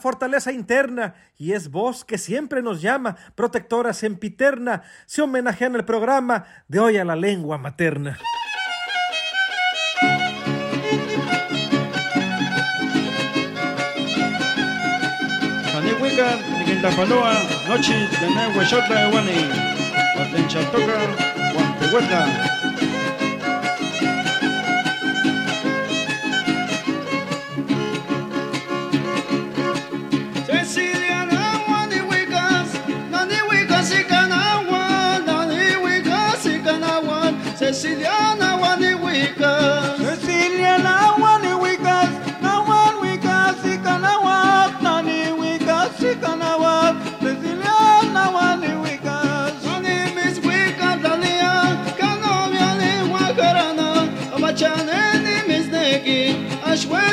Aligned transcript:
Fortaleza 0.00 0.52
interna 0.52 1.14
y 1.38 1.52
es 1.52 1.70
voz 1.70 2.04
que 2.04 2.18
siempre 2.18 2.62
nos 2.62 2.82
llama, 2.82 3.16
protectora 3.34 3.92
sempiterna, 3.92 4.82
se 5.06 5.22
homenajea 5.22 5.68
en 5.68 5.76
el 5.76 5.84
programa 5.84 6.44
de 6.68 6.80
hoy 6.80 6.96
a 6.98 7.04
la 7.04 7.16
lengua 7.16 7.58
materna. 7.58 8.18
Anihuica, 15.76 16.36
Niquintapaloa, 16.58 17.34
Cecilia. 56.80 57.10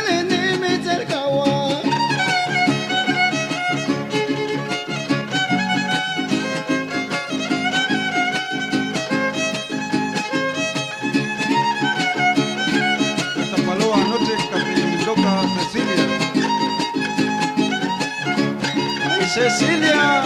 Ay, 19.11 19.25
Cecilia. 19.27 20.23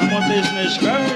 Amotes 0.00 0.52
Neshkawi. 0.54 1.15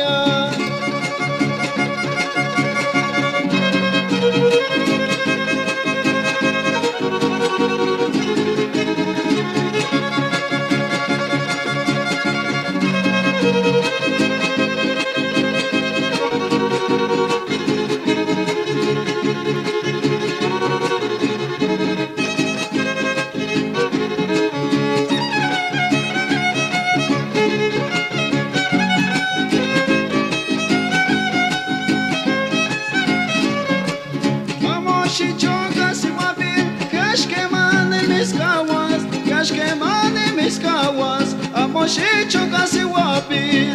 chichoca 35.11 35.93
si 35.93 36.09
wapin, 36.11 36.89
cash 36.89 37.25
que 37.27 37.45
mane 37.51 38.07
mis 38.07 38.31
kawas, 38.31 39.03
cash 39.27 39.51
que 39.51 39.75
mane 39.75 40.31
mis 40.37 40.57
kawas, 40.57 41.33
vamos 41.51 41.97
chichoca 41.97 42.65
si 42.65 42.85
wapin. 42.85 43.70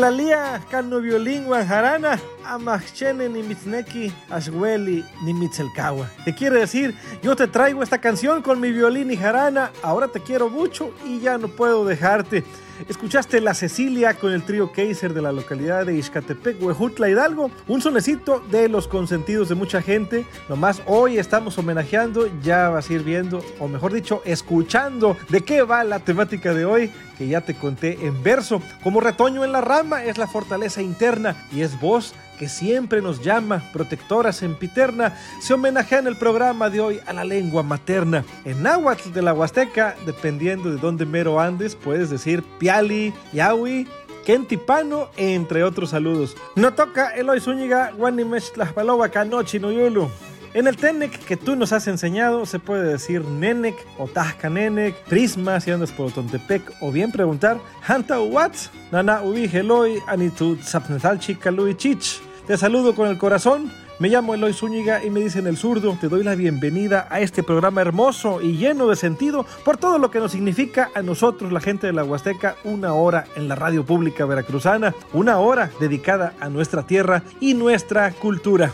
Mitzcuicatlalia, 0.00 0.62
cano 0.70 1.00
violín 1.00 1.44
guanjarana, 1.44 2.18
amachene 2.44 3.28
ni 3.28 3.42
mitzneki, 3.42 4.12
ashweli 4.30 5.04
ni 5.24 5.34
mitzelkawa. 5.34 6.08
¿Qué 6.24 6.34
quiere 6.34 6.60
decir? 6.60 6.94
Yo 7.22 7.36
te 7.36 7.46
traigo 7.46 7.82
esta 7.82 7.98
canción 7.98 8.42
con 8.42 8.60
mi 8.60 8.72
violín 8.72 9.10
y 9.10 9.16
jarana, 9.16 9.70
ahora 9.82 10.08
te 10.08 10.20
quiero 10.20 10.48
mucho 10.48 10.90
y 11.04 11.20
ya 11.20 11.36
no 11.36 11.48
puedo 11.48 11.84
dejarte. 11.84 12.44
Escuchaste 12.88 13.40
La 13.40 13.52
Cecilia 13.54 14.14
con 14.14 14.32
el 14.32 14.42
trío 14.42 14.72
Kaiser 14.72 15.12
de 15.12 15.20
la 15.20 15.32
localidad 15.32 15.84
de 15.84 15.96
Ixcatepec, 15.96 16.62
Huejutla, 16.62 17.10
Hidalgo. 17.10 17.50
Un 17.68 17.82
sonecito 17.82 18.40
de 18.50 18.68
los 18.68 18.88
consentidos 18.88 19.48
de 19.48 19.54
mucha 19.54 19.82
gente. 19.82 20.26
Nomás 20.48 20.82
hoy 20.86 21.18
estamos 21.18 21.58
homenajeando, 21.58 22.28
ya 22.42 22.70
vas 22.70 22.88
a 22.88 22.92
ir 22.94 23.02
viendo, 23.02 23.44
o 23.58 23.68
mejor 23.68 23.92
dicho, 23.92 24.22
escuchando 24.24 25.16
de 25.28 25.42
qué 25.42 25.62
va 25.62 25.84
la 25.84 25.98
temática 26.00 26.54
de 26.54 26.64
hoy, 26.64 26.90
que 27.18 27.28
ya 27.28 27.42
te 27.42 27.54
conté 27.54 28.06
en 28.06 28.22
verso. 28.22 28.62
Como 28.82 29.00
retoño 29.00 29.44
en 29.44 29.52
la 29.52 29.60
rama 29.60 30.04
es 30.04 30.16
la 30.16 30.26
fortaleza 30.26 30.80
interna 30.80 31.36
y 31.52 31.60
es 31.60 31.78
voz 31.80 32.14
que 32.40 32.48
siempre 32.48 33.02
nos 33.02 33.22
llama, 33.22 33.62
protectora 33.70 34.32
sempiterna, 34.32 35.14
se 35.42 35.52
homenajea 35.52 35.98
en 35.98 36.06
el 36.06 36.16
programa 36.16 36.70
de 36.70 36.80
hoy 36.80 37.00
a 37.06 37.12
la 37.12 37.22
lengua 37.22 37.62
materna. 37.62 38.24
En 38.46 38.62
náhuatl 38.62 39.12
de 39.12 39.20
la 39.20 39.34
Huasteca, 39.34 39.94
dependiendo 40.06 40.70
de 40.70 40.78
dónde 40.78 41.04
mero 41.04 41.38
andes, 41.38 41.76
puedes 41.76 42.08
decir 42.08 42.42
piali, 42.70 43.12
yahui, 43.32 43.88
kentipano, 44.24 45.08
entre 45.16 45.64
otros 45.64 45.90
saludos. 45.90 46.36
No 46.54 46.72
toca 46.72 47.10
Eloy 47.16 47.40
Zúñiga, 47.40 47.90
Guanimesh 47.96 48.52
Tlaxpaloa, 48.52 49.08
Canochi, 49.08 49.58
Noyulu. 49.58 50.08
En 50.54 50.68
el 50.68 50.76
Tenec 50.76 51.18
que 51.24 51.36
tú 51.36 51.56
nos 51.56 51.72
has 51.72 51.88
enseñado 51.88 52.46
se 52.46 52.60
puede 52.60 52.84
decir 52.84 53.24
Nenec 53.24 53.74
o 53.98 54.06
Tajca 54.06 54.48
Nenec, 54.48 54.94
Prisma 55.04 55.58
si 55.60 55.72
andas 55.72 55.90
por 55.90 56.12
Tontepec 56.12 56.62
o 56.80 56.92
bien 56.92 57.10
preguntar 57.10 57.58
Hanta 57.86 58.20
Uwat, 58.20 58.54
Nana 58.92 59.22
Ubi 59.22 59.50
Heloi, 59.52 59.98
Anitu 60.06 60.56
Tzapnetalchi 60.56 61.34
Kalui 61.34 61.74
Chich. 61.76 62.20
Te 62.46 62.56
saludo 62.56 62.94
con 62.94 63.08
el 63.08 63.18
corazón. 63.18 63.72
Me 64.00 64.08
llamo 64.08 64.32
Eloy 64.32 64.54
Zúñiga 64.54 65.04
y 65.04 65.10
me 65.10 65.20
dicen 65.20 65.46
el 65.46 65.58
zurdo. 65.58 65.94
Te 66.00 66.08
doy 66.08 66.24
la 66.24 66.34
bienvenida 66.34 67.06
a 67.10 67.20
este 67.20 67.42
programa 67.42 67.82
hermoso 67.82 68.40
y 68.40 68.56
lleno 68.56 68.88
de 68.88 68.96
sentido 68.96 69.44
por 69.62 69.76
todo 69.76 69.98
lo 69.98 70.10
que 70.10 70.20
nos 70.20 70.32
significa 70.32 70.90
a 70.94 71.02
nosotros, 71.02 71.52
la 71.52 71.60
gente 71.60 71.86
de 71.86 71.92
la 71.92 72.02
Huasteca, 72.02 72.56
una 72.64 72.94
hora 72.94 73.26
en 73.36 73.46
la 73.46 73.56
radio 73.56 73.84
pública 73.84 74.24
veracruzana, 74.24 74.94
una 75.12 75.38
hora 75.38 75.70
dedicada 75.80 76.32
a 76.40 76.48
nuestra 76.48 76.86
tierra 76.86 77.24
y 77.40 77.52
nuestra 77.52 78.10
cultura. 78.12 78.72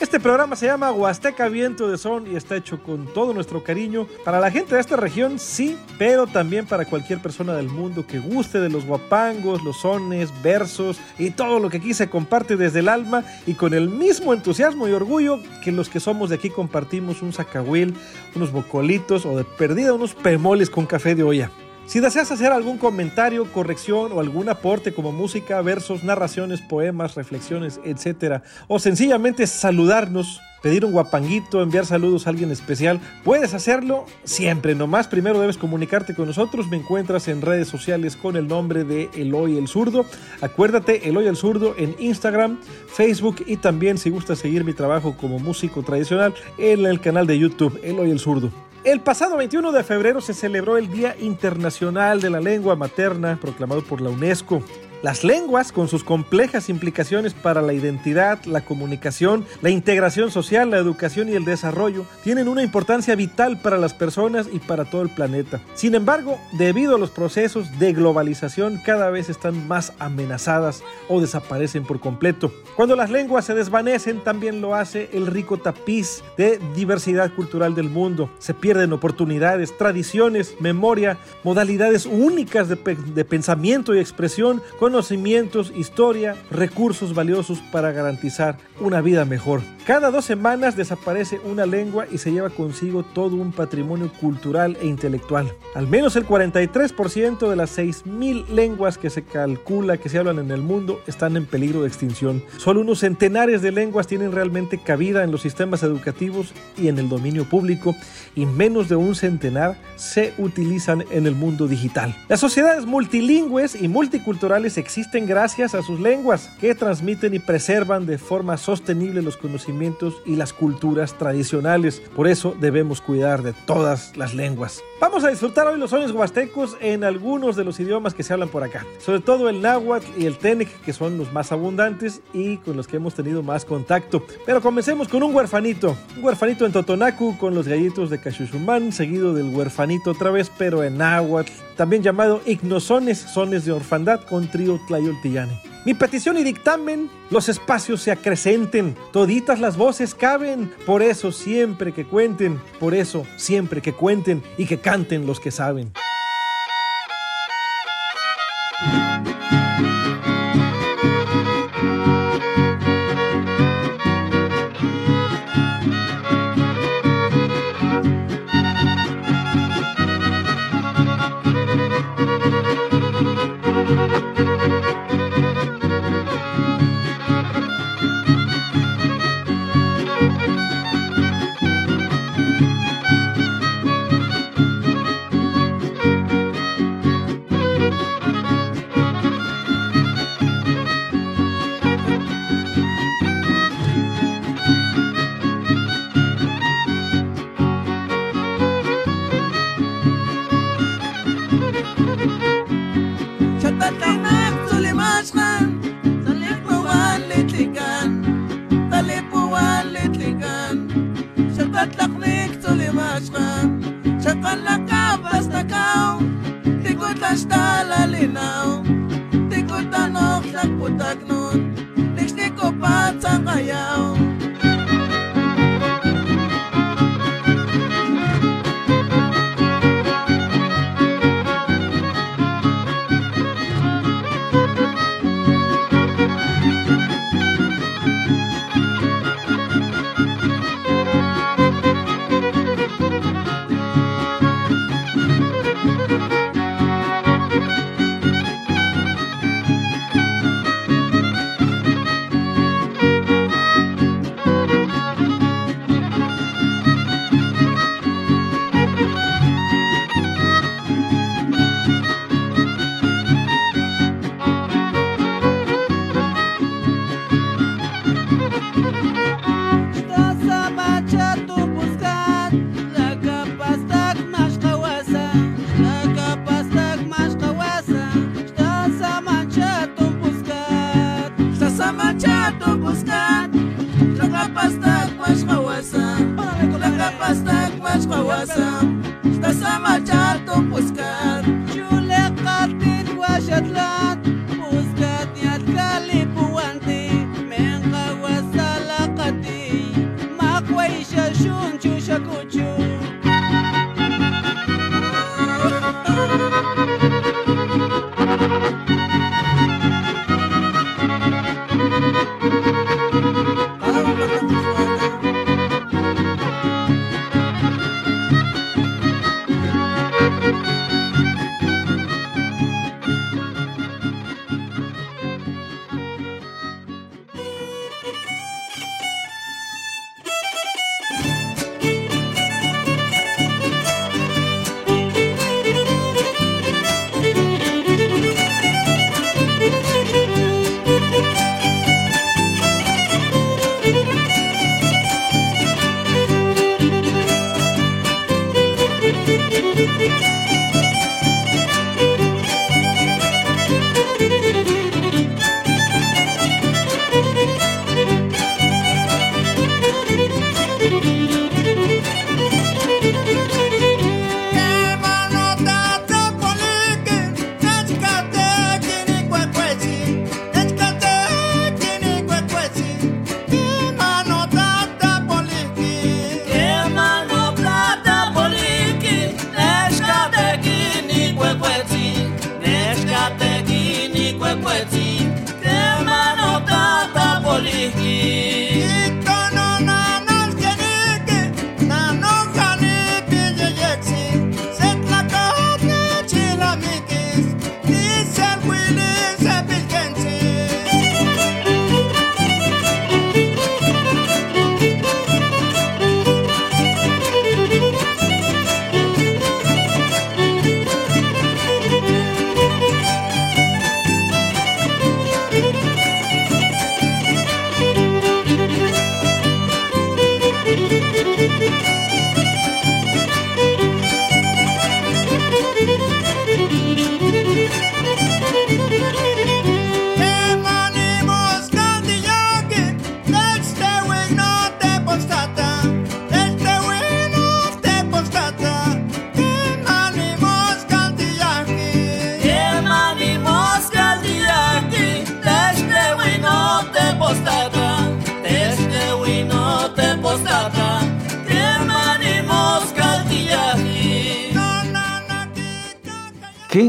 Este 0.00 0.20
programa 0.20 0.54
se 0.54 0.66
llama 0.66 0.92
Huasteca 0.92 1.48
Viento 1.48 1.90
de 1.90 1.98
Son 1.98 2.30
y 2.30 2.36
está 2.36 2.54
hecho 2.54 2.80
con 2.80 3.12
todo 3.12 3.34
nuestro 3.34 3.64
cariño 3.64 4.06
para 4.24 4.38
la 4.38 4.48
gente 4.48 4.76
de 4.76 4.80
esta 4.80 4.94
región, 4.94 5.40
sí, 5.40 5.76
pero 5.98 6.28
también 6.28 6.66
para 6.66 6.84
cualquier 6.84 7.18
persona 7.18 7.54
del 7.54 7.68
mundo 7.68 8.06
que 8.06 8.20
guste 8.20 8.60
de 8.60 8.68
los 8.68 8.86
guapangos, 8.86 9.64
los 9.64 9.80
sones, 9.80 10.30
versos 10.40 11.00
y 11.18 11.30
todo 11.30 11.58
lo 11.58 11.68
que 11.68 11.78
aquí 11.78 11.94
se 11.94 12.08
comparte 12.08 12.56
desde 12.56 12.78
el 12.78 12.88
alma 12.88 13.24
y 13.44 13.54
con 13.54 13.74
el 13.74 13.88
mismo 13.88 14.32
entusiasmo 14.32 14.86
y 14.86 14.92
orgullo 14.92 15.40
que 15.64 15.72
los 15.72 15.88
que 15.88 15.98
somos 15.98 16.30
de 16.30 16.36
aquí 16.36 16.48
compartimos 16.48 17.20
un 17.20 17.32
zacahuil, 17.32 17.92
unos 18.36 18.52
bocolitos 18.52 19.26
o 19.26 19.36
de 19.36 19.42
perdida 19.42 19.94
unos 19.94 20.14
pemoles 20.14 20.70
con 20.70 20.86
café 20.86 21.16
de 21.16 21.24
olla. 21.24 21.50
Si 21.88 22.00
deseas 22.00 22.30
hacer 22.30 22.52
algún 22.52 22.76
comentario, 22.76 23.50
corrección 23.50 24.12
o 24.12 24.20
algún 24.20 24.50
aporte 24.50 24.92
como 24.92 25.10
música, 25.10 25.62
versos, 25.62 26.04
narraciones, 26.04 26.60
poemas, 26.60 27.14
reflexiones, 27.14 27.80
etc. 27.82 28.42
O 28.66 28.78
sencillamente 28.78 29.46
saludarnos, 29.46 30.42
pedir 30.62 30.84
un 30.84 30.92
guapanguito, 30.92 31.62
enviar 31.62 31.86
saludos 31.86 32.26
a 32.26 32.30
alguien 32.30 32.50
especial, 32.50 33.00
puedes 33.24 33.54
hacerlo 33.54 34.04
siempre. 34.24 34.74
Nomás 34.74 35.08
primero 35.08 35.40
debes 35.40 35.56
comunicarte 35.56 36.14
con 36.14 36.26
nosotros. 36.26 36.68
Me 36.68 36.76
encuentras 36.76 37.26
en 37.26 37.40
redes 37.40 37.68
sociales 37.68 38.16
con 38.16 38.36
el 38.36 38.48
nombre 38.48 38.84
de 38.84 39.08
Eloy 39.14 39.56
el 39.56 39.66
Zurdo. 39.66 40.04
Acuérdate, 40.42 41.08
Eloy 41.08 41.26
el 41.26 41.36
Zurdo 41.36 41.74
en 41.78 41.96
Instagram, 41.98 42.60
Facebook 42.86 43.36
y 43.46 43.56
también 43.56 43.96
si 43.96 44.10
gustas 44.10 44.40
seguir 44.40 44.62
mi 44.62 44.74
trabajo 44.74 45.16
como 45.16 45.38
músico 45.38 45.82
tradicional 45.82 46.34
en 46.58 46.84
el 46.84 47.00
canal 47.00 47.26
de 47.26 47.38
YouTube 47.38 47.80
Eloy 47.82 48.10
el 48.10 48.18
Zurdo. 48.18 48.67
El 48.84 49.00
pasado 49.00 49.36
21 49.36 49.72
de 49.72 49.82
febrero 49.82 50.20
se 50.20 50.32
celebró 50.32 50.78
el 50.78 50.88
Día 50.90 51.16
Internacional 51.18 52.20
de 52.20 52.30
la 52.30 52.40
Lengua 52.40 52.76
Materna, 52.76 53.38
proclamado 53.40 53.82
por 53.82 54.00
la 54.00 54.10
UNESCO. 54.10 54.62
Las 55.00 55.22
lenguas, 55.22 55.70
con 55.70 55.86
sus 55.86 56.02
complejas 56.02 56.68
implicaciones 56.68 57.32
para 57.32 57.62
la 57.62 57.72
identidad, 57.72 58.44
la 58.46 58.62
comunicación, 58.62 59.46
la 59.62 59.70
integración 59.70 60.32
social, 60.32 60.70
la 60.70 60.78
educación 60.78 61.28
y 61.28 61.34
el 61.34 61.44
desarrollo, 61.44 62.04
tienen 62.24 62.48
una 62.48 62.64
importancia 62.64 63.14
vital 63.14 63.60
para 63.60 63.78
las 63.78 63.94
personas 63.94 64.48
y 64.52 64.58
para 64.58 64.86
todo 64.86 65.02
el 65.02 65.10
planeta. 65.10 65.60
Sin 65.74 65.94
embargo, 65.94 66.40
debido 66.52 66.96
a 66.96 66.98
los 66.98 67.10
procesos 67.10 67.78
de 67.78 67.92
globalización, 67.92 68.80
cada 68.84 69.10
vez 69.10 69.30
están 69.30 69.68
más 69.68 69.92
amenazadas 70.00 70.82
o 71.08 71.20
desaparecen 71.20 71.84
por 71.84 72.00
completo. 72.00 72.52
Cuando 72.74 72.96
las 72.96 73.10
lenguas 73.10 73.44
se 73.44 73.54
desvanecen, 73.54 74.24
también 74.24 74.60
lo 74.60 74.74
hace 74.74 75.10
el 75.12 75.28
rico 75.28 75.58
tapiz 75.58 76.24
de 76.36 76.60
diversidad 76.74 77.32
cultural 77.34 77.76
del 77.76 77.88
mundo. 77.88 78.30
Se 78.38 78.52
pierden 78.52 78.92
oportunidades, 78.92 79.76
tradiciones, 79.78 80.56
memoria, 80.60 81.18
modalidades 81.44 82.06
únicas 82.06 82.68
de, 82.68 82.76
pensamiento 83.24 83.94
y 83.94 84.00
expresión, 84.00 84.60
conocimientos, 84.88 85.70
historia, 85.76 86.34
recursos 86.50 87.14
valiosos 87.14 87.58
para 87.70 87.92
garantizar 87.92 88.56
una 88.80 89.02
vida 89.02 89.26
mejor. 89.26 89.60
Cada 89.86 90.10
dos 90.10 90.24
semanas 90.24 90.76
desaparece 90.76 91.40
una 91.44 91.66
lengua 91.66 92.06
y 92.10 92.16
se 92.16 92.32
lleva 92.32 92.48
consigo 92.48 93.02
todo 93.02 93.36
un 93.36 93.52
patrimonio 93.52 94.10
cultural 94.18 94.78
e 94.80 94.86
intelectual. 94.86 95.52
Al 95.74 95.88
menos 95.88 96.16
el 96.16 96.26
43% 96.26 97.50
de 97.50 97.56
las 97.56 97.78
6.000 97.78 98.48
lenguas 98.48 98.96
que 98.96 99.10
se 99.10 99.24
calcula 99.24 99.98
que 99.98 100.08
se 100.08 100.18
hablan 100.18 100.38
en 100.38 100.50
el 100.50 100.62
mundo 100.62 101.02
están 101.06 101.36
en 101.36 101.44
peligro 101.44 101.82
de 101.82 101.88
extinción. 101.88 102.42
Solo 102.56 102.80
unos 102.80 103.00
centenares 103.00 103.60
de 103.60 103.72
lenguas 103.72 104.06
tienen 104.06 104.32
realmente 104.32 104.78
cabida 104.78 105.22
en 105.22 105.30
los 105.30 105.42
sistemas 105.42 105.82
educativos 105.82 106.54
y 106.78 106.88
en 106.88 106.98
el 106.98 107.10
dominio 107.10 107.44
público 107.44 107.94
y 108.34 108.46
menos 108.46 108.88
de 108.88 108.96
un 108.96 109.14
centenar 109.14 109.76
se 109.96 110.32
utilizan 110.38 111.04
en 111.10 111.26
el 111.26 111.34
mundo 111.34 111.68
digital. 111.68 112.14
Las 112.28 112.40
sociedades 112.40 112.86
multilingües 112.86 113.80
y 113.80 113.88
multiculturales 113.88 114.77
existen 114.80 115.26
gracias 115.26 115.74
a 115.74 115.82
sus 115.82 116.00
lenguas, 116.00 116.50
que 116.60 116.74
transmiten 116.74 117.34
y 117.34 117.38
preservan 117.38 118.06
de 118.06 118.18
forma 118.18 118.56
sostenible 118.56 119.22
los 119.22 119.36
conocimientos 119.36 120.14
y 120.24 120.36
las 120.36 120.52
culturas 120.52 121.16
tradicionales. 121.18 122.00
Por 122.14 122.28
eso 122.28 122.56
debemos 122.60 123.00
cuidar 123.00 123.42
de 123.42 123.52
todas 123.52 124.16
las 124.16 124.34
lenguas. 124.34 124.82
Vamos 125.00 125.22
a 125.22 125.28
disfrutar 125.28 125.68
hoy 125.68 125.78
los 125.78 125.90
sueños 125.90 126.10
huastecos 126.10 126.76
en 126.80 127.04
algunos 127.04 127.54
de 127.54 127.64
los 127.64 127.78
idiomas 127.78 128.14
que 128.14 128.24
se 128.24 128.32
hablan 128.32 128.48
por 128.48 128.64
acá, 128.64 128.84
sobre 128.98 129.20
todo 129.20 129.48
el 129.48 129.62
náhuatl 129.62 130.06
y 130.16 130.26
el 130.26 130.38
tenec, 130.38 130.68
que 130.80 130.92
son 130.92 131.18
los 131.18 131.32
más 131.32 131.52
abundantes 131.52 132.20
y 132.32 132.56
con 132.56 132.76
los 132.76 132.88
que 132.88 132.96
hemos 132.96 133.14
tenido 133.14 133.42
más 133.44 133.64
contacto. 133.64 134.24
Pero 134.44 134.60
comencemos 134.60 135.06
con 135.06 135.22
un 135.22 135.34
huerfanito, 135.34 135.96
un 136.16 136.24
huerfanito 136.24 136.66
en 136.66 136.72
Totonacu 136.72 137.38
con 137.38 137.54
los 137.54 137.68
gallitos 137.68 138.10
de 138.10 138.20
Cachuchumán, 138.20 138.90
seguido 138.92 139.34
del 139.34 139.54
huerfanito 139.54 140.10
otra 140.10 140.30
vez, 140.30 140.50
pero 140.58 140.82
en 140.82 140.98
náhuatl, 140.98 141.52
también 141.76 142.02
llamado 142.02 142.40
ignosones, 142.44 143.18
sones 143.18 143.64
de 143.64 143.72
orfandad 143.72 144.20
con 144.22 144.48
trío 144.48 144.67
Tlayoltillane. 144.76 145.58
Mi 145.86 145.94
petición 145.94 146.36
y 146.36 146.44
dictamen, 146.44 147.08
los 147.30 147.48
espacios 147.48 148.02
se 148.02 148.10
acrecenten, 148.10 148.94
toditas 149.12 149.60
las 149.60 149.78
voces 149.78 150.14
caben, 150.14 150.70
por 150.84 151.02
eso 151.02 151.32
siempre 151.32 151.92
que 151.92 152.04
cuenten, 152.04 152.60
por 152.78 152.94
eso 152.94 153.24
siempre 153.36 153.80
que 153.80 153.94
cuenten 153.94 154.42
y 154.58 154.66
que 154.66 154.78
canten 154.78 155.26
los 155.26 155.40
que 155.40 155.50
saben. 155.50 155.92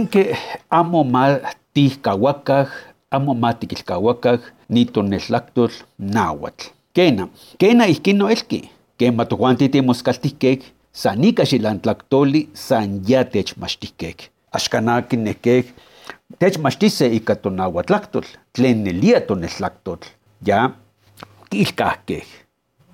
Kenke 0.10 0.38
amo 0.74 1.04
matihkawakaj, 1.04 2.68
amo 3.14 3.34
matikilkawakaj, 3.38 4.40
nitonelactol 4.70 5.70
náhuatl. 6.00 6.74
Kena, 6.94 7.28
kena 7.62 7.86
ihkin 7.86 8.18
noelki, 8.18 8.72
kema 8.98 9.26
tojuanti 9.26 9.70
timoskaltihkek, 9.70 10.66
san 10.92 11.24
ika 11.24 11.46
xilantlactoli 11.46 12.50
san 12.54 13.02
ya 13.08 13.22
techmachtihkek. 13.24 14.32
Axkanaki 14.52 15.18
nekek, 15.18 15.70
techmachtise 16.40 17.06
ika 17.14 17.36
tonahuatlactol, 17.36 18.26
tlen 18.54 18.84
nelia 18.84 19.22
toneltlactol, 19.22 20.02
ya 20.46 20.72
kilkahkek. 21.50 22.26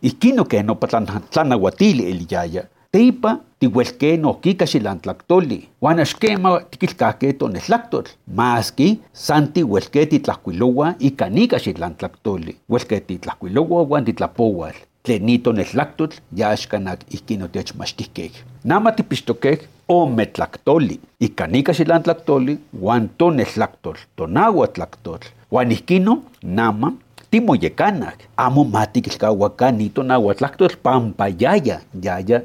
Ihkin 0.02 0.36
noken 0.36 0.66
nopa 0.68 0.88
tlanahuatili 1.32 2.12
eliyaya, 2.12 2.68
teipa 2.96 3.32
tihuelke 3.60 4.18
nohkika 4.18 4.66
xilantlactoli, 4.72 5.58
uan 5.84 6.00
axkema 6.00 6.52
tikilkahke 6.72 7.34
toneltlactol, 7.34 8.06
maski 8.38 8.88
san 9.14 9.50
tihuelke 9.54 10.06
titlahkuiloua 10.06 10.94
ika 11.00 11.28
nika 11.30 11.60
xilantlactoli, 11.60 12.56
huelke 12.70 13.00
titlahkuiloua 13.08 13.82
uan 13.82 14.06
titlapoual. 14.06 14.80
Tlen 15.04 15.25
ni 15.25 15.38
toneltlactol 15.40 16.16
ya 16.36 16.54
axkanak 16.56 17.04
ihkin 17.12 17.44
otechmachtihkek. 17.44 18.32
Nama 18.64 18.92
tipixtokek 18.92 19.68
ome 19.88 20.25
tlactoli, 20.25 21.00
ika 21.20 21.48
nika 21.48 21.74
xilantlactoli 21.74 22.60
uan 22.80 23.10
toneltlactol, 23.18 24.00
tonahuatlactol. 24.16 25.20
Uan 25.52 25.72
ihkino 25.72 26.22
nama 26.44 26.94
timoyekanak, 27.32 28.17
amo 28.38 28.63
matikilkahuakan 28.63 29.77
ni 29.77 29.89
tonahuatlactol 29.89 30.75
pampa 30.84 31.27
yaya, 31.27 31.82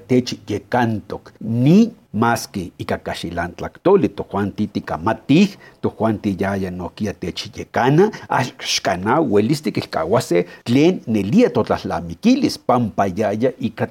techyekantok. 0.08 1.32
Ni 1.40 1.92
maski 2.12 2.72
ika 2.78 2.98
kaxilantlactoli 2.98 4.08
tojuanti 4.08 4.66
tikamatih, 4.66 5.56
tojuanti 5.80 6.36
yaya 6.40 6.70
nokia 6.70 7.12
techyekana, 7.14 8.10
axkana 8.28 9.20
uelis 9.20 9.62
tikilkahuase 9.62 10.46
tlen 10.64 11.00
nelia 11.06 11.50
totlatlamikilis 11.50 12.58
pampa 12.58 13.06
yaya 13.06 13.52
ika 13.60 13.86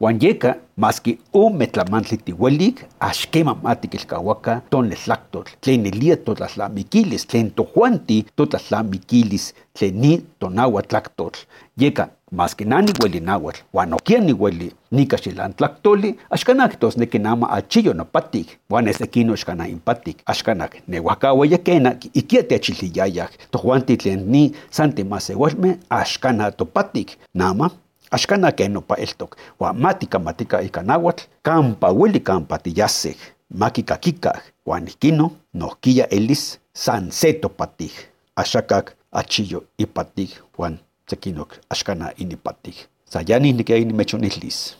Uan 0.00 0.18
yeka, 0.20 0.56
maski 0.76 1.18
ome 1.32 1.66
tlamantli 1.66 2.18
tihuelik, 2.18 2.84
axkema 3.00 3.54
matikilkahuaka 3.62 4.62
toneltlactol, 4.70 5.44
tlen 5.60 5.82
nelia 5.82 6.16
totlatlamikilis, 6.16 7.26
tlen 7.26 7.50
tojuanti 7.50 8.26
totlatlamikilis, 8.36 9.54
tlen 9.78 10.00
ni 10.00 10.24
tonahuatlactol. 10.38 11.30
Yeka, 11.76 12.08
maski 12.32 12.64
nani 12.64 12.92
hueli 13.00 13.20
nahuatl, 13.20 13.60
uan 13.74 13.90
nokia 13.90 14.20
ni 14.20 14.32
hueli 14.32 14.72
nika 14.90 15.16
xilantlactoli, 15.16 16.16
axkanak 16.30 16.78
tosneki 16.80 17.18
nama 17.18 17.50
achiyo 17.50 17.92
nopatik, 17.94 18.58
uan 18.70 18.88
esekino 18.88 19.32
axkana 19.32 19.66
impatik, 19.66 20.22
axkanak 20.26 20.76
nehuakauaya 20.88 21.58
kena, 21.58 21.94
ikia 22.14 22.42
techiliyayaj, 22.42 23.30
tojuanti 23.50 23.96
tlen 23.96 24.24
ni 24.30 24.52
san 24.70 24.92
timaseualme, 24.92 25.78
axkana 25.90 26.50
topatik, 26.50 27.18
nama 27.34 27.70
axkana 28.10 28.52
ken 28.52 28.72
nopa 28.72 28.94
eltok, 28.94 29.36
uan 29.60 29.78
matikamatika 29.80 30.62
ika 30.62 30.82
nahuatl, 30.82 31.24
kampa 31.42 31.92
ueli 31.92 32.20
kampa 32.20 32.58
tiyasej, 32.58 33.16
makikakikaj, 33.54 34.40
uan 34.66 34.86
ihkino 34.88 35.32
nohkia 35.52 36.06
elis 36.10 36.58
san 36.74 37.10
se 37.12 37.32
topatik, 37.32 37.92
axakak 38.36 38.96
achiyo 39.12 39.64
ipatik, 39.78 40.42
uan 40.58 40.78
sekinok 41.10 41.58
axkana 41.70 42.12
inipatik. 42.16 42.88
Sayani 43.04 43.52
nikia 43.52 43.76
inimechonihlis. 43.76 44.76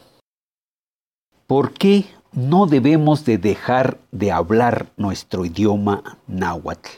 ¿Por 1.47 1.73
qué 1.73 2.05
no 2.33 2.67
debemos 2.67 3.25
de 3.25 3.39
dejar 3.39 3.99
de 4.13 4.31
hablar 4.31 4.87
nuestro 4.97 5.45
idioma 5.45 6.19
náhuatl? 6.29 6.91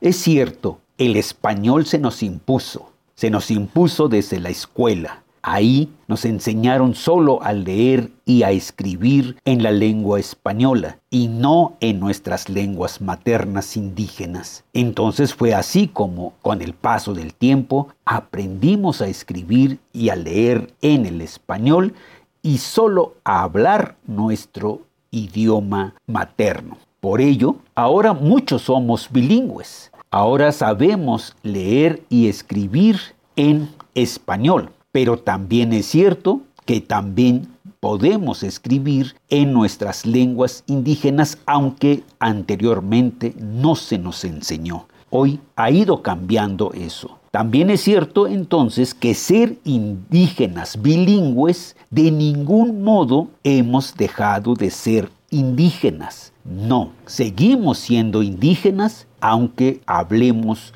Es 0.00 0.16
cierto, 0.16 0.78
el 0.96 1.16
español 1.16 1.86
se 1.86 1.98
nos 1.98 2.22
impuso, 2.22 2.92
se 3.16 3.30
nos 3.30 3.50
impuso 3.50 4.08
desde 4.08 4.38
la 4.38 4.50
escuela, 4.50 5.24
Ahí 5.42 5.88
nos 6.06 6.26
enseñaron 6.26 6.94
solo 6.94 7.42
a 7.42 7.52
leer 7.52 8.10
y 8.26 8.42
a 8.42 8.50
escribir 8.50 9.36
en 9.46 9.62
la 9.62 9.70
lengua 9.70 10.20
española 10.20 10.98
y 11.08 11.28
no 11.28 11.76
en 11.80 11.98
nuestras 11.98 12.50
lenguas 12.50 13.00
maternas 13.00 13.76
indígenas. 13.76 14.64
Entonces 14.74 15.34
fue 15.34 15.54
así 15.54 15.88
como, 15.88 16.34
con 16.42 16.60
el 16.60 16.74
paso 16.74 17.14
del 17.14 17.32
tiempo, 17.32 17.88
aprendimos 18.04 19.00
a 19.00 19.08
escribir 19.08 19.78
y 19.94 20.10
a 20.10 20.16
leer 20.16 20.74
en 20.82 21.06
el 21.06 21.22
español 21.22 21.94
y 22.42 22.58
solo 22.58 23.14
a 23.24 23.42
hablar 23.42 23.96
nuestro 24.06 24.82
idioma 25.10 25.94
materno. 26.06 26.76
Por 27.00 27.22
ello, 27.22 27.56
ahora 27.74 28.12
muchos 28.12 28.62
somos 28.62 29.08
bilingües. 29.10 29.90
Ahora 30.10 30.52
sabemos 30.52 31.34
leer 31.42 32.02
y 32.10 32.28
escribir 32.28 32.98
en 33.36 33.70
español 33.94 34.70
pero 34.92 35.18
también 35.18 35.72
es 35.72 35.86
cierto 35.86 36.42
que 36.64 36.80
también 36.80 37.48
podemos 37.80 38.42
escribir 38.42 39.16
en 39.28 39.52
nuestras 39.52 40.04
lenguas 40.06 40.64
indígenas, 40.66 41.38
aunque 41.46 42.02
anteriormente 42.18 43.34
no 43.38 43.74
se 43.74 43.98
nos 43.98 44.24
enseñó. 44.24 44.86
Hoy 45.10 45.40
ha 45.56 45.70
ido 45.70 46.02
cambiando 46.02 46.72
eso. 46.72 47.18
También 47.30 47.70
es 47.70 47.80
cierto 47.80 48.26
entonces 48.26 48.92
que 48.92 49.14
ser 49.14 49.56
indígenas 49.64 50.80
bilingües 50.82 51.76
de 51.90 52.10
ningún 52.10 52.82
modo 52.82 53.28
hemos 53.44 53.94
dejado 53.94 54.54
de 54.54 54.70
ser 54.70 55.10
indígenas. 55.30 56.32
No, 56.44 56.90
seguimos 57.06 57.78
siendo 57.78 58.22
indígenas 58.22 59.06
aunque 59.20 59.80
hablemos 59.86 60.72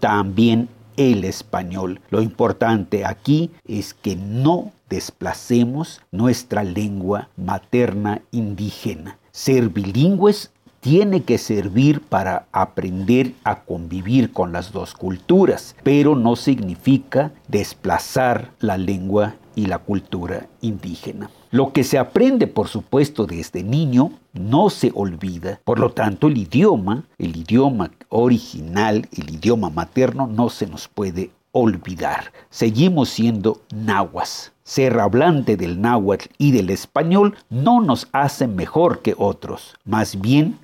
también 0.00 0.68
el 0.98 1.24
español. 1.24 2.00
Lo 2.10 2.20
importante 2.20 3.06
aquí 3.06 3.50
es 3.66 3.94
que 3.94 4.16
no 4.16 4.72
desplacemos 4.90 6.02
nuestra 6.10 6.64
lengua 6.64 7.28
materna 7.36 8.20
indígena. 8.32 9.18
Ser 9.30 9.70
bilingües 9.70 10.50
tiene 10.80 11.22
que 11.22 11.38
servir 11.38 12.00
para 12.00 12.46
aprender 12.52 13.32
a 13.44 13.62
convivir 13.62 14.32
con 14.32 14.52
las 14.52 14.72
dos 14.72 14.94
culturas, 14.94 15.74
pero 15.82 16.14
no 16.14 16.36
significa 16.36 17.32
desplazar 17.48 18.52
la 18.60 18.76
lengua 18.76 19.34
y 19.58 19.66
la 19.66 19.80
cultura 19.80 20.46
indígena. 20.60 21.30
Lo 21.50 21.72
que 21.72 21.82
se 21.82 21.98
aprende, 21.98 22.46
por 22.46 22.68
supuesto, 22.68 23.26
desde 23.26 23.64
niño 23.64 24.12
no 24.32 24.70
se 24.70 24.92
olvida. 24.94 25.60
Por 25.64 25.80
lo 25.80 25.90
tanto, 25.90 26.28
el 26.28 26.38
idioma, 26.38 27.02
el 27.18 27.36
idioma 27.36 27.90
original, 28.08 29.08
el 29.10 29.34
idioma 29.34 29.68
materno, 29.68 30.28
no 30.28 30.48
se 30.48 30.68
nos 30.68 30.86
puede 30.86 31.32
olvidar. 31.50 32.32
Seguimos 32.50 33.08
siendo 33.08 33.60
nahuas. 33.74 34.52
Ser 34.62 35.00
hablante 35.00 35.56
del 35.56 35.80
náhuatl 35.80 36.28
y 36.38 36.52
del 36.52 36.70
español 36.70 37.36
no 37.50 37.80
nos 37.80 38.06
hace 38.12 38.46
mejor 38.46 39.02
que 39.02 39.16
otros. 39.18 39.74
Más 39.84 40.20
bien, 40.20 40.56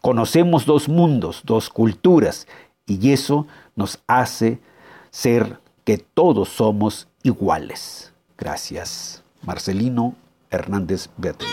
conocemos 0.00 0.66
dos 0.66 0.88
mundos, 0.88 1.42
dos 1.44 1.68
culturas, 1.68 2.48
y 2.86 3.12
eso 3.12 3.46
nos 3.76 4.00
hace 4.08 4.58
ser 5.12 5.60
que 5.84 5.98
todos 5.98 6.48
somos 6.48 7.06
iguales. 7.22 8.11
Gracias. 8.42 9.22
Marcelino 9.42 10.16
Hernández 10.50 11.10
Beatriz. 11.16 11.48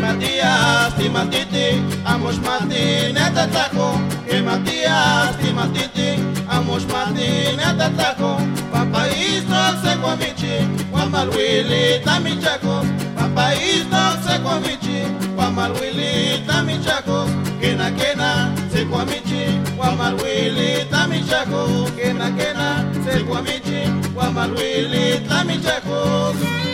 Matías, 0.00 0.96
Timatiti, 0.96 1.82
amos 2.06 2.40
Mati, 2.40 3.12
neta 3.12 3.46
taco. 3.46 4.19
Que 4.30 4.40
Matías, 4.42 5.36
Timatiti, 5.38 6.22
amos 6.48 6.86
Mati, 6.86 7.56
neta 7.56 7.90
taco. 7.96 8.36
Papa 8.70 9.08
Istro 9.08 9.82
se 9.82 9.96
kwamichi, 9.96 10.54
Wamalwili 10.92 11.98
tamichako. 12.04 12.84
Papa 13.16 13.54
Istro 13.56 14.22
se 14.24 14.38
kwamichi, 14.38 15.02
Wamalwili 15.36 16.44
tamichako. 16.46 17.26
Kena 17.60 17.90
kena 17.90 18.54
se 18.72 18.84
kwamichi, 18.84 19.58
Wamalwili 19.76 20.84
tamichako. 20.90 21.90
Kena 21.96 22.30
kena 22.30 22.84
se 23.04 23.24
kwamichi, 23.24 23.80
Wamalwili 24.14 25.18
tamichako. 25.28 26.00
Ahora 26.30 26.40
va 26.40 26.66
a 26.66 26.69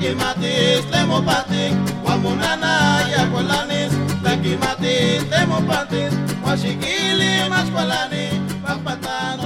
τα 0.00 0.84
θέμω 0.90 1.20
πάτης 1.20 1.74
Μα 2.04 2.14
μουν 2.16 2.40
ανάγια 2.52 3.22
Τα 4.22 4.32
κυματής 4.42 5.20
θέμω 5.30 5.60
πάτης 5.68 6.12
Μα 6.44 6.56
σηκύλη 6.56 7.32
μας 7.50 7.66
κολλάνη 7.74 8.26
Παπατάνη 8.62 9.39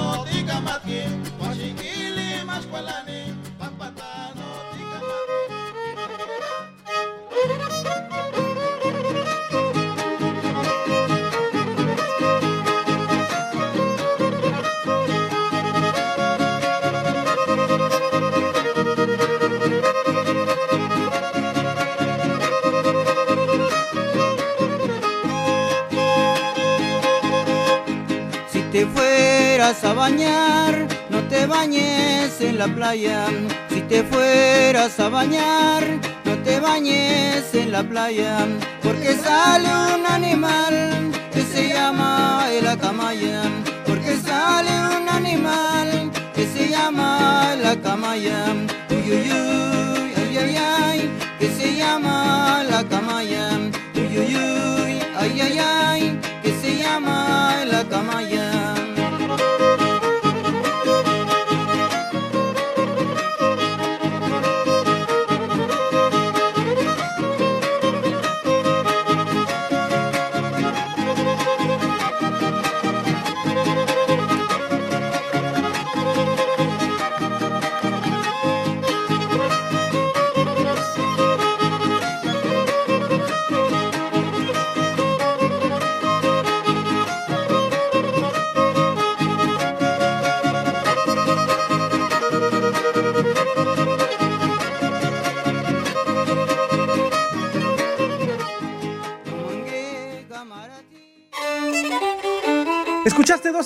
fueras 29.65 29.85
a 29.85 29.95
bañar, 29.95 30.89
no 31.09 31.21
te 31.23 31.47
bañes 31.47 32.39
en 32.41 32.59
la 32.59 32.67
playa. 32.67 33.25
Si 33.71 33.81
te 33.81 34.03
fueras 34.03 35.01
a 35.01 35.09
bañar, 35.09 35.83
no 36.27 36.37
te 36.45 36.61
bañes 36.61 37.55
en 37.55 37.73
la 37.73 37.83
playa. 37.83 38.47
Porque 38.83 39.15
sale 39.15 39.69
un 39.95 40.05
animal 40.07 41.11
que 41.33 41.41
se 41.41 41.69
llama 41.71 42.47
el 42.53 42.67
acamaya. 42.67 43.41
Porque 43.87 44.19
sale 44.19 44.71
un 44.99 45.09
animal 45.09 46.11
que 46.35 46.47
se 46.47 46.69
llama 46.69 47.55
el 47.55 47.65
acamaya. 47.65 48.45
Uy, 48.91 49.13
uy, 49.17 49.33
uy, 49.33 50.13
ay, 50.21 50.37
ay, 50.43 50.57
ay, 50.57 51.11
que 51.39 51.49
se 51.49 51.75
llama 51.75 52.63
la 52.69 52.85
camaya. 52.85 53.49
Uy, 53.95 54.19
uy, 54.19 54.37
uy, 54.37 55.01
ay, 55.19 55.41
ay, 55.41 55.59
ay, 55.59 56.21
que 56.43 56.53
se 56.61 56.77
llama 56.77 57.65
la 57.65 57.83
camaya. 57.85 58.44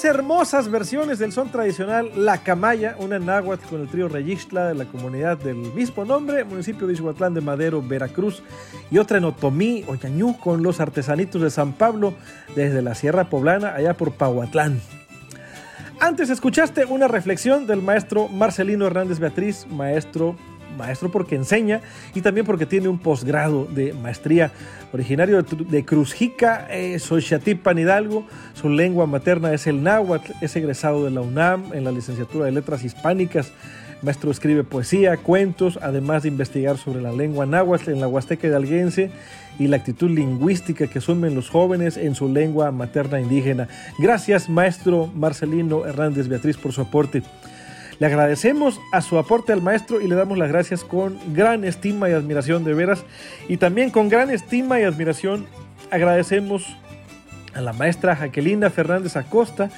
Hermosas 0.08 0.70
versiones 0.70 1.18
del 1.18 1.32
son 1.32 1.50
tradicional 1.50 2.10
La 2.16 2.38
Camaya, 2.38 2.96
una 2.98 3.16
en 3.16 3.26
náhuatl 3.26 3.66
con 3.68 3.80
el 3.82 3.88
trío 3.88 4.08
Reyixtla 4.08 4.66
de 4.66 4.74
la 4.74 4.86
comunidad 4.86 5.36
del 5.36 5.56
mismo 5.56 6.04
nombre, 6.04 6.44
municipio 6.44 6.86
de 6.86 6.94
Ixhuatlán 6.94 7.34
de 7.34 7.42
Madero, 7.42 7.82
Veracruz, 7.82 8.42
y 8.90 8.98
otra 8.98 9.18
en 9.18 9.24
Otomí, 9.24 9.84
Oñañú, 9.86 10.38
con 10.38 10.62
los 10.62 10.80
artesanitos 10.80 11.42
de 11.42 11.50
San 11.50 11.74
Pablo 11.74 12.14
desde 12.56 12.80
la 12.80 12.94
Sierra 12.94 13.28
Poblana, 13.28 13.74
allá 13.74 13.94
por 13.94 14.12
Pahuatlán. 14.12 14.80
Antes 16.00 16.30
escuchaste 16.30 16.86
una 16.86 17.06
reflexión 17.06 17.66
del 17.66 17.82
maestro 17.82 18.28
Marcelino 18.28 18.86
Hernández 18.86 19.18
Beatriz, 19.18 19.66
maestro 19.66 20.36
maestro 20.78 21.10
porque 21.10 21.34
enseña 21.34 21.82
y 22.14 22.22
también 22.22 22.46
porque 22.46 22.64
tiene 22.64 22.88
un 22.88 22.98
posgrado 22.98 23.66
de 23.66 23.92
maestría. 23.92 24.50
Originario 24.92 25.42
de, 25.42 25.84
Cruzjica, 25.84 26.66
eh, 26.70 26.98
Xochatipan, 26.98 27.78
Hidalgo, 27.78 28.26
su 28.54 28.70
lengua 28.70 29.06
materna 29.06 29.52
es 29.52 29.66
el 29.66 29.82
náhuatl, 29.82 30.32
es 30.40 30.56
egresado 30.56 31.04
de 31.04 31.10
la 31.10 31.20
UNAM 31.20 31.74
en 31.74 31.84
la 31.84 31.92
licenciatura 31.92 32.46
de 32.46 32.52
Letras 32.52 32.84
Hispánicas. 32.84 33.52
Maestro 34.00 34.30
escribe 34.30 34.62
poesía, 34.62 35.16
cuentos, 35.16 35.78
además 35.82 36.22
de 36.22 36.28
investigar 36.28 36.78
sobre 36.78 37.02
la 37.02 37.12
lengua 37.12 37.46
náhuatl 37.46 37.90
en 37.90 38.00
la 38.00 38.06
Huasteca 38.06 38.46
hidalguense 38.46 39.10
y 39.58 39.66
la 39.66 39.76
actitud 39.76 40.08
lingüística 40.08 40.86
que 40.86 41.00
asumen 41.00 41.34
los 41.34 41.50
jóvenes 41.50 41.96
en 41.96 42.14
su 42.14 42.28
lengua 42.28 42.70
materna 42.70 43.20
indígena. 43.20 43.68
Gracias, 43.98 44.48
maestro 44.48 45.10
Marcelino 45.14 45.84
Hernández 45.84 46.28
Beatriz, 46.28 46.56
por 46.56 46.72
su 46.72 46.80
aporte. 46.80 47.22
Le 47.98 48.06
agradecemos 48.06 48.80
a 48.92 49.00
su 49.00 49.18
aporte 49.18 49.52
al 49.52 49.60
maestro 49.60 50.00
y 50.00 50.06
le 50.06 50.14
damos 50.14 50.38
las 50.38 50.48
gracias 50.48 50.84
con 50.84 51.18
gran 51.34 51.64
estima 51.64 52.08
y 52.08 52.12
admiración 52.12 52.62
de 52.62 52.74
veras. 52.74 53.04
Y 53.48 53.56
también 53.56 53.90
con 53.90 54.08
gran 54.08 54.30
estima 54.30 54.78
y 54.78 54.84
admiración 54.84 55.46
agradecemos 55.90 56.64
a 57.54 57.60
la 57.60 57.72
maestra 57.72 58.14
Jaquelina 58.14 58.70
Fernández 58.70 59.16
Acosta 59.16 59.70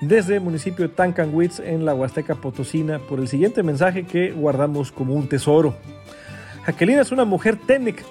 desde 0.00 0.36
el 0.36 0.40
municipio 0.40 0.86
de 0.86 0.94
Tancanwitz 0.94 1.58
en 1.60 1.84
la 1.84 1.94
Huasteca 1.94 2.36
Potosina 2.36 3.00
por 3.00 3.18
el 3.18 3.26
siguiente 3.26 3.62
mensaje 3.62 4.04
que 4.04 4.30
guardamos 4.30 4.92
como 4.92 5.14
un 5.14 5.28
tesoro. 5.28 5.74
Jaquelina 6.64 7.02
es 7.02 7.10
una 7.10 7.24
mujer 7.24 7.58
técnica 7.66 8.04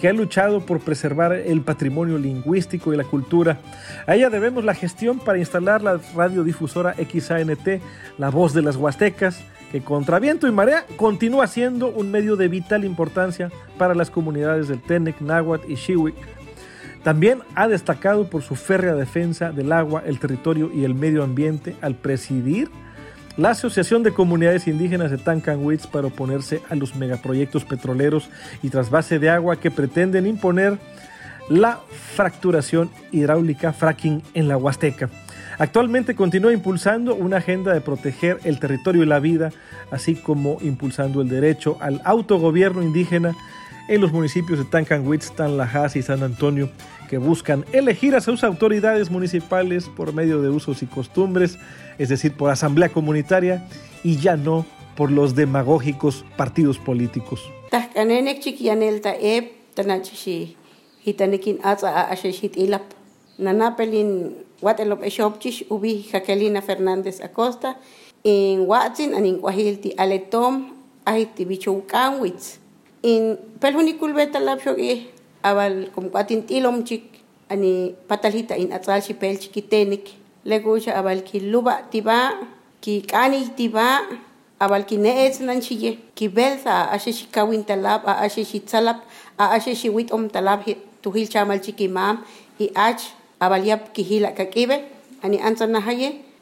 que 0.00 0.08
ha 0.08 0.12
luchado 0.12 0.64
por 0.64 0.80
preservar 0.80 1.32
el 1.32 1.60
patrimonio 1.60 2.16
lingüístico 2.18 2.92
y 2.92 2.96
la 2.96 3.04
cultura. 3.04 3.58
A 4.06 4.14
ella 4.14 4.30
debemos 4.30 4.64
la 4.64 4.74
gestión 4.74 5.18
para 5.18 5.38
instalar 5.38 5.82
la 5.82 6.00
radiodifusora 6.16 6.94
XANT, 6.94 7.82
La 8.18 8.30
Voz 8.30 8.54
de 8.54 8.62
las 8.62 8.76
Huastecas, 8.76 9.44
que 9.70 9.82
contra 9.82 10.18
viento 10.18 10.48
y 10.48 10.52
marea 10.52 10.86
continúa 10.96 11.46
siendo 11.46 11.88
un 11.88 12.10
medio 12.10 12.36
de 12.36 12.48
vital 12.48 12.84
importancia 12.84 13.50
para 13.78 13.94
las 13.94 14.10
comunidades 14.10 14.68
del 14.68 14.80
Tenec, 14.80 15.20
Náhuatl 15.20 15.70
y 15.70 15.76
Xihuic. 15.76 16.16
También 17.02 17.40
ha 17.54 17.68
destacado 17.68 18.28
por 18.28 18.42
su 18.42 18.56
férrea 18.56 18.94
defensa 18.94 19.52
del 19.52 19.72
agua, 19.72 20.02
el 20.04 20.18
territorio 20.18 20.70
y 20.74 20.84
el 20.84 20.94
medio 20.94 21.22
ambiente 21.22 21.76
al 21.80 21.94
presidir 21.94 22.70
la 23.40 23.52
Asociación 23.52 24.02
de 24.02 24.12
Comunidades 24.12 24.68
Indígenas 24.68 25.10
de 25.10 25.16
Tancanwitz 25.16 25.86
para 25.86 26.08
oponerse 26.08 26.60
a 26.68 26.74
los 26.74 26.94
megaproyectos 26.94 27.64
petroleros 27.64 28.28
y 28.62 28.68
trasvase 28.68 29.18
de 29.18 29.30
agua 29.30 29.58
que 29.58 29.70
pretenden 29.70 30.26
imponer 30.26 30.78
la 31.48 31.80
fracturación 32.14 32.90
hidráulica 33.12 33.72
fracking 33.72 34.22
en 34.34 34.46
la 34.46 34.58
Huasteca. 34.58 35.08
Actualmente 35.58 36.14
continúa 36.14 36.52
impulsando 36.52 37.14
una 37.14 37.38
agenda 37.38 37.72
de 37.72 37.80
proteger 37.80 38.38
el 38.44 38.60
territorio 38.60 39.04
y 39.04 39.06
la 39.06 39.20
vida, 39.20 39.52
así 39.90 40.16
como 40.16 40.58
impulsando 40.60 41.22
el 41.22 41.30
derecho 41.30 41.78
al 41.80 42.02
autogobierno 42.04 42.82
indígena 42.82 43.34
en 43.90 44.00
los 44.00 44.12
municipios 44.12 44.60
de 44.60 44.64
Tancanwitz, 44.64 45.32
Tanlajas 45.32 45.96
y 45.96 46.02
San 46.02 46.22
Antonio, 46.22 46.70
que 47.08 47.18
buscan 47.18 47.64
elegir 47.72 48.14
a 48.14 48.20
sus 48.20 48.44
autoridades 48.44 49.10
municipales 49.10 49.90
por 49.96 50.14
medio 50.14 50.40
de 50.40 50.48
usos 50.48 50.84
y 50.84 50.86
costumbres, 50.86 51.58
es 51.98 52.08
decir, 52.08 52.36
por 52.36 52.50
asamblea 52.50 52.90
comunitaria 52.90 53.66
y 54.04 54.16
ya 54.16 54.36
no 54.36 54.64
por 54.96 55.10
los 55.10 55.34
demagógicos 55.34 56.24
partidos 56.36 56.78
políticos. 56.78 57.42
nanapelin 63.40 64.36
watelop 64.60 65.02
eshopchish 65.02 65.64
ubi 65.70 66.02
Jaquelina 66.12 66.60
Fernández 66.60 67.22
Acosta 67.22 67.78
in 68.22 68.68
watsin 68.68 69.14
anin 69.14 69.40
kwahilti 69.40 69.94
aletom 69.96 70.76
ahiti 71.06 71.46
bichoukanwitz 71.46 72.59
in 73.02 73.38
pelhunikul 73.60 74.12
beta 74.12 74.38
lapxok 74.40 74.78
eh 74.78 75.08
abal 75.42 75.88
kumkuatin 75.94 76.44
tilomchik 76.48 77.04
ani 77.52 77.96
pataljita 78.08 78.54
in 78.56 78.72
atzalxi 78.72 79.14
pelchi 79.14 79.48
kitenik 79.48 80.14
lekuxa 80.44 80.96
abal 80.96 81.20
kiluba 81.24 81.84
tiba 81.90 82.36
kik'anik 82.80 83.56
tiba 83.56 84.04
abal 84.60 84.84
kine'etznan 84.84 85.60
xiye 85.64 85.98
kibelsa 86.16 86.92
axi 86.92 87.12
xikawin 87.12 87.64
talab 87.64 88.04
a 88.04 88.24
axi 88.24 88.44
xitsalab 88.44 88.98
a 89.40 89.56
axi 89.56 89.72
xiwit'om 89.72 90.28
talab 90.28 90.60
tujil 91.02 91.26
xamalchi 91.32 91.72
kimam 91.72 92.20
y 92.60 92.68
ach 92.76 93.16
abal 93.40 93.64
yab 93.64 93.92
kijila' 93.96 94.36
kak'ibe. 94.36 95.00
Ani 95.24 95.36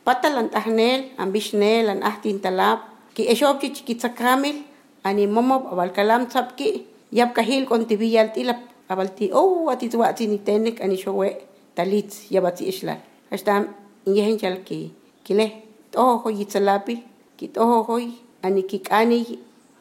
Patalan 0.08 0.48
Tahnel, 0.48 1.12
Ambishnel, 1.20 1.84
anbixneel 1.84 1.86
an'ajtin 1.92 2.40
talab 2.40 2.80
Ki 3.12 3.28
ki'exoopchich 3.28 3.84
kitsakamil 3.84 4.64
ani 5.04 5.26
momob 5.26 5.72
abal 5.72 5.90
kalam 5.96 6.26
tsapki 6.26 6.86
yap 7.12 7.34
kahil 7.36 7.66
kon 7.68 7.86
tibiyal 7.88 8.32
tilap 8.34 8.60
abal 8.88 9.08
ti 9.18 9.30
oh 9.32 9.68
ati 9.72 9.88
tuwati 9.92 10.26
ni 10.26 10.38
tenek 10.38 10.80
showe 11.02 11.28
talit 11.76 12.10
yabati 12.30 12.64
ishlal 12.72 13.00
hashtam 13.30 13.62
yehen 14.06 14.38
chal 14.40 14.56
ki 14.66 14.92
kile 15.24 15.46
toho 15.92 16.22
hoy 16.22 16.42
itzalapil 16.44 17.00
ki 17.36 17.46
toho 17.54 17.82
hoy 17.88 18.06
ani 18.42 18.62
ki 18.70 18.78
kani 18.88 19.18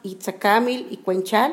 itzakamil 0.03 0.81
ikwenchal 0.95 1.51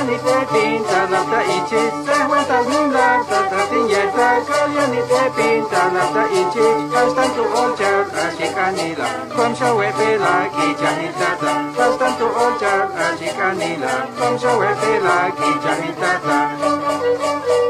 Caliente 0.00 0.46
pinta 0.50 1.04
la 1.10 1.20
ta 1.24 1.42
ichi, 1.44 1.76
se 2.06 2.26
cuenta 2.26 2.62
linda, 2.62 3.22
ta 3.28 3.40
ta 3.50 3.66
tiñeta, 3.68 4.40
caliente 4.48 5.30
pinta 5.36 5.92
la 5.92 6.04
ta 6.14 6.24
ichi, 6.32 6.66
castan 6.90 7.30
tu 7.34 7.42
olchar, 7.42 8.06
así 8.16 8.48
canila, 8.54 9.08
con 9.36 9.52
shawepe 9.52 10.16
la 10.16 10.48
quichajitata, 10.56 11.52
castan 11.76 12.16
tu 12.16 12.24
olchar, 12.24 12.88
así 12.96 13.28
canila, 13.36 14.08
con 14.18 14.38
shawepe 14.38 15.00
la 15.00 15.30
quichajitata. 15.36 17.69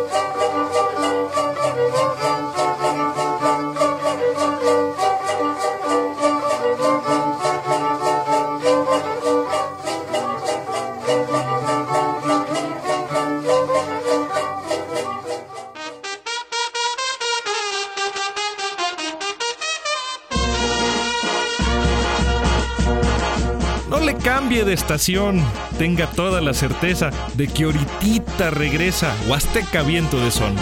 De 24.70 24.74
estación. 24.74 25.44
Tenga 25.78 26.06
toda 26.06 26.40
la 26.40 26.54
certeza 26.54 27.10
de 27.34 27.48
que 27.48 27.64
ahorita 27.64 28.50
regresa 28.50 29.16
Huasteca 29.26 29.82
Viento 29.82 30.16
de 30.20 30.30
Son. 30.30 30.54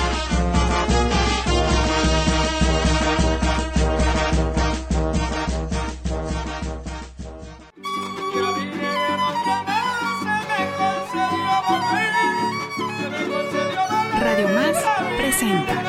Radio 14.18 14.49
Más 14.49 14.77
presenta. 15.18 15.83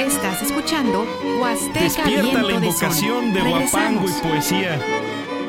Estás 0.00 0.40
escuchando 0.40 1.06
Huasteca 1.38 1.80
Despierta 1.80 2.22
Viento 2.22 2.38
la 2.38 2.46
de 2.46 2.52
Son. 2.54 2.64
invocación 2.64 3.32
de 3.34 3.42
Huapango 3.42 4.08
y 4.08 4.12
poesía. 4.26 4.80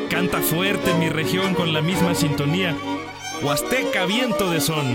Canta 0.10 0.40
fuerte 0.42 0.94
mi 0.94 1.10
región 1.10 1.54
con 1.54 1.74
la 1.74 1.82
misma 1.82 2.16
sintonía. 2.16 2.76
Huasteca 3.42 4.06
Viento 4.06 4.50
de 4.50 4.62
Son. 4.62 4.86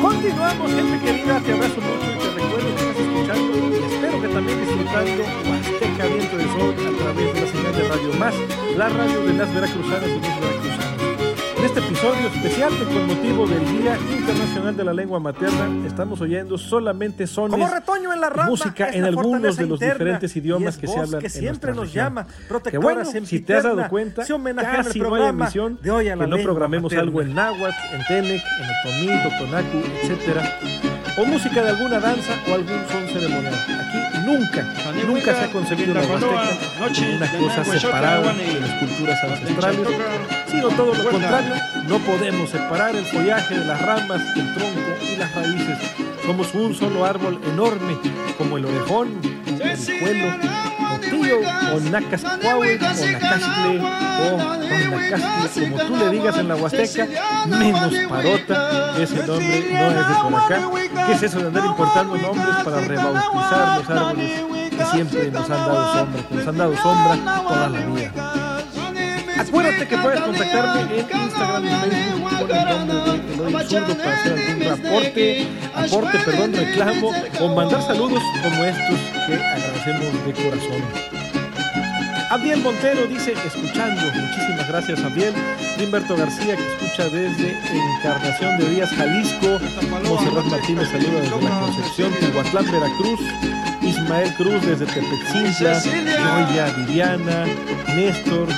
Continuamos, 0.00 0.72
gente 0.72 0.98
querida, 1.04 1.40
te 1.40 1.52
abrazo 1.52 1.80
mucho 1.80 2.10
y 2.10 2.18
te 2.18 2.30
recuerdo 2.30 2.74
que 2.74 2.80
estás 2.80 2.98
escuchando 2.98 3.76
y 3.76 3.92
espero 3.92 4.22
que 4.22 4.28
también 4.28 4.60
disfrutando 4.60 5.22
Huasteca 5.50 6.06
Viento 6.06 6.36
de 6.36 6.44
Sol 6.44 6.74
a 6.86 6.98
través 6.98 7.34
de 7.34 7.40
la 7.40 7.46
señal 7.46 7.76
de 7.76 7.88
Radio 7.88 8.12
Más, 8.14 8.34
la 8.76 8.88
radio 8.88 9.20
de 9.24 9.32
las 9.34 9.54
veracruzanas 9.54 10.08
y 10.08 10.14
los 10.14 10.40
veracruzanos. 10.40 10.87
En 11.68 11.76
este 11.76 11.86
episodio 11.86 12.28
especial 12.28 12.72
que 12.78 12.84
con 12.84 13.06
motivo 13.06 13.46
del 13.46 13.78
Día 13.78 13.98
Internacional 14.10 14.74
de 14.74 14.84
la 14.84 14.94
Lengua 14.94 15.20
Materna 15.20 15.86
estamos 15.86 16.18
oyendo 16.22 16.56
solamente 16.56 17.26
sones 17.26 17.50
Como 17.50 17.68
retoño 17.68 18.10
en 18.10 18.22
la 18.22 18.30
rama, 18.30 18.48
música 18.48 18.88
en 18.88 19.04
algunos 19.04 19.54
de 19.58 19.66
los 19.66 19.78
diferentes 19.78 20.34
idiomas 20.34 20.78
que 20.78 20.86
se 20.86 20.98
hablan 20.98 21.20
que 21.20 21.26
en 21.26 21.32
siempre 21.32 21.74
nuestra 21.74 21.74
nos 21.74 21.84
región. 21.84 22.04
llama, 22.06 22.26
Que 22.70 22.78
bueno, 22.78 23.04
si 23.04 23.40
te 23.40 23.54
has 23.54 23.64
dado 23.64 23.86
cuenta, 23.90 24.24
se 24.24 24.32
homenajea 24.32 24.80
al 24.80 24.86
casi 24.86 24.98
no 24.98 25.14
hay 25.14 25.28
emisión 25.28 25.78
de 25.82 25.90
hoy 25.90 26.08
a 26.08 26.16
la 26.16 26.24
que 26.24 26.30
no 26.30 26.38
programemos 26.38 26.84
materna. 26.84 27.02
algo 27.02 27.20
en 27.20 27.34
náhuatl, 27.34 27.76
en 27.92 28.06
tenec, 28.06 28.42
en 28.42 29.04
otomí, 29.04 29.22
totonacu, 29.24 29.78
etcétera, 30.02 30.58
o 31.18 31.24
música 31.26 31.62
de 31.62 31.68
alguna 31.68 32.00
danza 32.00 32.32
o 32.50 32.54
algún 32.54 32.78
son 32.90 33.06
ceremonial. 33.08 33.54
Aquí 33.54 34.18
nunca, 34.24 34.74
nunca 35.06 35.34
se 35.34 35.44
ha 35.44 35.52
concebido 35.52 35.92
la 35.92 36.00
Huasteca 36.00 36.56
como 36.78 37.16
una 37.16 37.32
cosa 37.38 37.64
separada 37.64 38.32
de 38.32 38.60
las 38.60 38.72
culturas 38.74 39.22
ancestrales, 39.22 39.80
sino 40.50 40.68
todo 40.68 40.94
lo 40.94 41.10
contrario, 41.10 41.54
no 41.86 41.98
podemos 41.98 42.50
separar 42.50 42.96
el 42.96 43.04
follaje 43.04 43.58
de 43.58 43.64
las 43.64 43.80
ramas, 43.82 44.22
el 44.36 44.54
tronco 44.54 45.04
y 45.12 45.16
las 45.16 45.34
raíces. 45.34 45.78
Somos 46.24 46.54
un 46.54 46.74
solo 46.74 47.04
árbol 47.04 47.40
enorme, 47.52 47.98
como 48.36 48.58
el 48.58 48.66
orejón, 48.66 49.18
el 49.46 49.62
orijuelo, 49.62 50.34
Otillo, 50.94 51.38
o 51.74 51.80
Nacascuahue, 51.80 52.76
o 52.76 53.12
Nacascle, 53.12 53.80
o 54.24 54.36
Nacascle, 54.90 55.70
como 55.70 55.84
tú 55.84 55.96
le 55.96 56.10
digas 56.10 56.36
en 56.38 56.48
la 56.48 56.56
Huasteca, 56.56 57.06
menos 57.46 57.94
Parota, 58.08 58.94
ese 58.98 59.26
nombre 59.26 59.66
no 59.72 59.90
es 59.90 60.08
de 60.08 60.14
por 60.22 60.34
acá. 60.34 60.60
¿Qué 61.06 61.12
es 61.12 61.22
eso 61.22 61.38
de 61.38 61.46
andar 61.46 61.64
importando 61.64 62.16
nombres 62.16 62.56
para 62.64 62.80
rebautizar 62.80 63.78
los 63.78 63.90
árboles 63.90 64.42
que 64.70 64.84
siempre 64.84 65.30
nos 65.30 65.50
han 65.50 65.66
dado 65.66 65.94
sombra, 65.94 66.22
que 66.28 66.34
nos 66.34 66.46
han 66.46 66.58
dado 66.58 66.76
sombra 66.76 67.42
toda 67.48 67.68
la 67.68 67.80
vida? 67.86 68.37
Acuérdate 69.38 69.86
que 69.86 69.98
puedes 69.98 70.20
contactarme 70.20 70.80
en 70.82 70.98
Instagram 70.98 71.64
y 71.64 71.68
Facebook 71.68 72.38
con 72.38 72.50
el 72.50 72.64
nombre 72.68 72.94
de 72.96 73.34
Eloy 73.34 73.66
Zurdo 73.66 73.96
para 73.96 74.14
hacer 74.14 74.32
algún 74.32 74.86
aporte, 74.86 75.46
aporte, 75.74 76.18
perdón, 76.24 76.52
reclamo 76.54 77.12
o 77.40 77.54
mandar 77.54 77.82
saludos 77.82 78.22
como 78.42 78.64
estos 78.64 78.98
que 79.26 79.34
agradecemos 79.34 80.26
de 80.26 80.32
corazón. 80.32 81.18
Abdiel 82.30 82.60
Montero 82.60 83.06
dice, 83.06 83.32
escuchando, 83.32 84.02
muchísimas 84.02 84.68
gracias 84.68 85.02
Abdiel. 85.02 85.34
Humberto 85.82 86.16
García 86.16 86.56
que 86.56 86.72
escucha 86.74 87.08
desde 87.08 87.56
Encarnación 87.96 88.58
de 88.58 88.68
Díaz, 88.68 88.90
Jalisco. 88.90 89.58
Monserrat 90.08 90.44
Martínez 90.46 90.88
saluda 90.88 91.20
desde 91.20 91.40
La 91.40 91.60
Concepción, 91.60 92.12
Tihuatlán, 92.20 92.66
Veracruz. 92.70 93.20
Ismael 93.88 94.34
Cruz 94.34 94.66
desde 94.66 94.86
Tepetzintla, 94.86 95.80
Joya, 95.80 96.66
Viviana, 96.76 97.46
Néstor. 97.94 98.48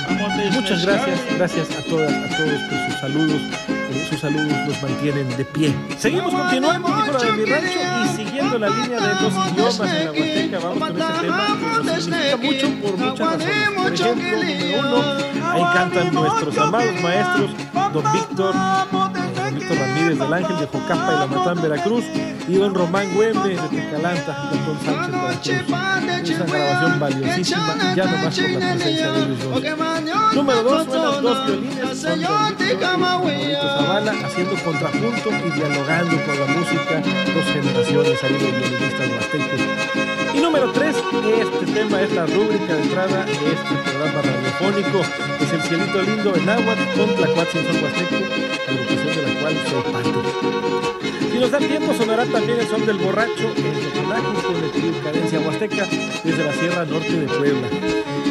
Muchas 0.53 0.85
gracias, 0.85 1.19
gracias 1.37 1.67
a 1.71 1.81
todas, 1.83 2.11
a 2.11 2.37
todos 2.37 2.59
por 2.69 2.91
sus 2.91 2.99
saludos. 2.99 3.41
Eh, 3.69 4.07
sus 4.09 4.19
saludos 4.19 4.53
los 4.67 4.81
mantienen 4.81 5.29
de 5.37 5.45
pie. 5.45 5.73
Seguimos 5.97 6.33
continuando, 6.33 6.89
la 6.89 7.19
de 7.19 7.31
mi 7.31 7.45
rancho, 7.45 7.79
y 8.03 8.17
siguiendo 8.17 8.59
la 8.59 8.69
línea 8.69 8.99
de 8.99 9.21
los 9.21 9.33
idiomas 9.51 9.79
en 9.79 10.05
la 10.05 10.11
Huasteca, 10.11 10.59
vamos 10.59 10.89
con 10.89 11.01
este 11.01 11.21
tema 11.21 11.57
que 11.59 11.83
nos 11.83 12.03
significa 12.03 12.37
mucho 12.37 12.81
por 12.81 12.97
muchas 12.97 13.27
razones. 13.27 13.71
Por 13.75 13.93
ejemplo, 13.93 14.37
número 14.37 14.79
uno, 14.79 15.51
ahí 15.51 15.63
cantan 15.73 16.13
nuestros 16.13 16.57
amados 16.57 17.01
maestros, 17.01 17.51
don 17.93 18.13
Víctor 18.13 18.55
Ramírez. 20.01 20.19
desde 20.19 20.25
el 20.25 20.33
Ángel 20.33 20.59
de 20.59 20.67
Jocapa 20.67 21.13
y 21.13 21.19
la 21.19 21.27
Matán, 21.27 21.61
Veracruz, 21.61 22.05
y 22.47 22.53
don 22.55 22.73
Román 22.73 23.13
Güemes 23.13 23.43
de 23.43 23.81
Tecalanta, 23.81 24.49
Cantón 24.51 24.77
Sánchez, 24.85 25.67
Veracruz. 25.67 26.29
Esa 26.29 26.45
grabación 26.45 26.99
valiosísima, 26.99 27.93
ya 27.95 28.05
nomás 28.05 28.39
por 28.39 28.49
la 28.49 28.59
presencia 28.59 29.11
de 29.11 29.23
ellos 29.23 29.43
dos. 29.43 30.35
Número 30.35 30.63
dos, 30.63 30.85
suenan 30.85 31.21
dos 31.21 31.45
violines, 31.47 31.99
son 31.99 32.21
Zavala 33.61 34.13
haciendo 34.25 34.55
contrapunto 34.63 35.29
y 35.29 35.51
dialogando 35.51 36.15
con 36.25 36.39
la 36.39 36.45
música, 36.47 37.01
dos 37.33 37.45
generaciones 37.53 38.23
ahí 38.23 38.33
de 38.33 38.51
violinistas 38.51 39.07
huastecos. 39.09 39.61
Y 40.33 40.39
número 40.39 40.71
tres, 40.71 40.95
este 40.95 41.65
tema 41.73 42.01
es 42.01 42.11
la 42.13 42.25
rúbrica 42.25 42.73
de 42.73 42.81
entrada 42.83 43.25
de 43.25 43.31
este 43.33 43.75
programa 43.83 44.21
radiofónico, 44.21 45.01
es 45.41 45.53
el 45.53 45.61
cielito 45.63 46.01
lindo 46.01 46.35
en 46.35 46.49
agua 46.49 46.75
con 46.95 47.15
Tlacuatzin 47.15 47.63
Son 47.65 47.83
Huasteco, 47.83 48.15
agrupación 48.69 49.15
de 49.15 49.21
la 49.33 49.41
cual 49.41 49.55
soy 49.69 49.90
parte. 49.91 50.09
Si 51.31 51.39
nos 51.39 51.51
da 51.51 51.59
tiempo, 51.59 51.93
sonará 51.93 52.25
también 52.25 52.59
el 52.59 52.67
son 52.67 52.85
del 52.85 52.97
borracho 52.97 53.51
en 53.55 53.91
Totonaco 53.93 54.33
con 54.47 54.55
el 54.63 54.71
trío 54.71 55.03
Cadencia 55.03 55.39
Huasteca 55.39 55.87
desde 56.23 56.43
la 56.43 56.53
Sierra 56.53 56.85
Norte 56.85 57.11
de 57.11 57.27
Puebla. 57.27 57.67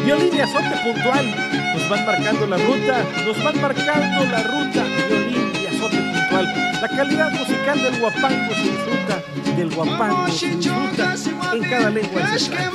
Violín 0.05 0.35
y 0.35 0.41
azote 0.41 0.77
puntual 0.85 1.27
nos 1.75 1.89
van 1.89 2.07
marcando 2.07 2.47
la 2.47 2.57
ruta, 2.57 3.05
nos 3.25 3.45
van 3.45 3.61
marcando 3.61 4.25
la 4.25 4.43
ruta, 4.43 4.85
violín 5.09 5.53
y 5.63 5.67
azote 5.67 5.97
puntual. 5.97 6.47
La 6.81 6.89
calidad 6.89 7.31
musical 7.33 7.83
del 7.83 8.01
guapango 8.01 8.55
se 8.55 8.63
disfruta, 8.63 9.23
del 9.57 9.71
guapango 9.75 10.29
se 10.33 10.49
disfruta 10.49 11.15
en 11.55 11.63
cada 11.65 11.91
lengua 11.91 12.23
ancestral. 12.23 12.71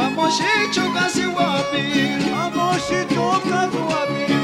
Amoshicho 0.00 0.92
kasi 0.94 1.26
wapi, 1.26 1.82
amoshicho 2.32 3.40
kasi 3.50 3.78
wapi, 3.88 4.39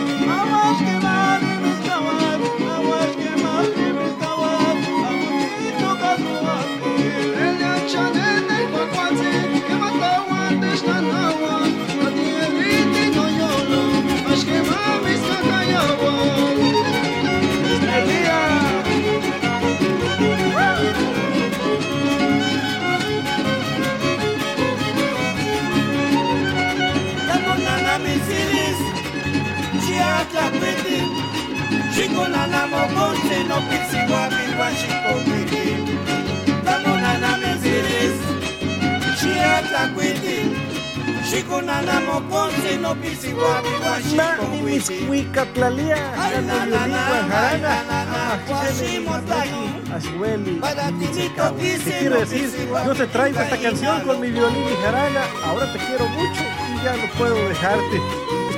na, 47.59 47.85
na, 47.85 48.05
na, 48.05 48.33
Ajimos 48.61 49.25
guashimos 49.27 49.91
Ashueli, 49.95 50.53
Para 50.61 50.87
ti, 50.89 50.93
Mitzicahua. 50.93 51.51
Nico, 51.53 51.61
¿Qué 51.61 51.79
quiere 51.99 52.25
dice, 52.25 52.37
decir? 52.37 52.69
no, 52.71 52.85
Yo 52.85 52.95
te 52.95 53.07
traigo 53.07 53.41
esta 53.41 53.57
canción 53.57 54.01
con 54.03 54.21
mi 54.21 54.31
violín 54.31 54.65
y 54.65 54.83
jarana. 54.83 55.23
Ahora 55.45 55.73
te 55.73 55.79
quiero 55.79 56.07
mucho 56.09 56.43
y 56.75 56.85
ya 56.85 56.97
no 56.97 57.13
puedo 57.19 57.49
dejarte. 57.49 58.01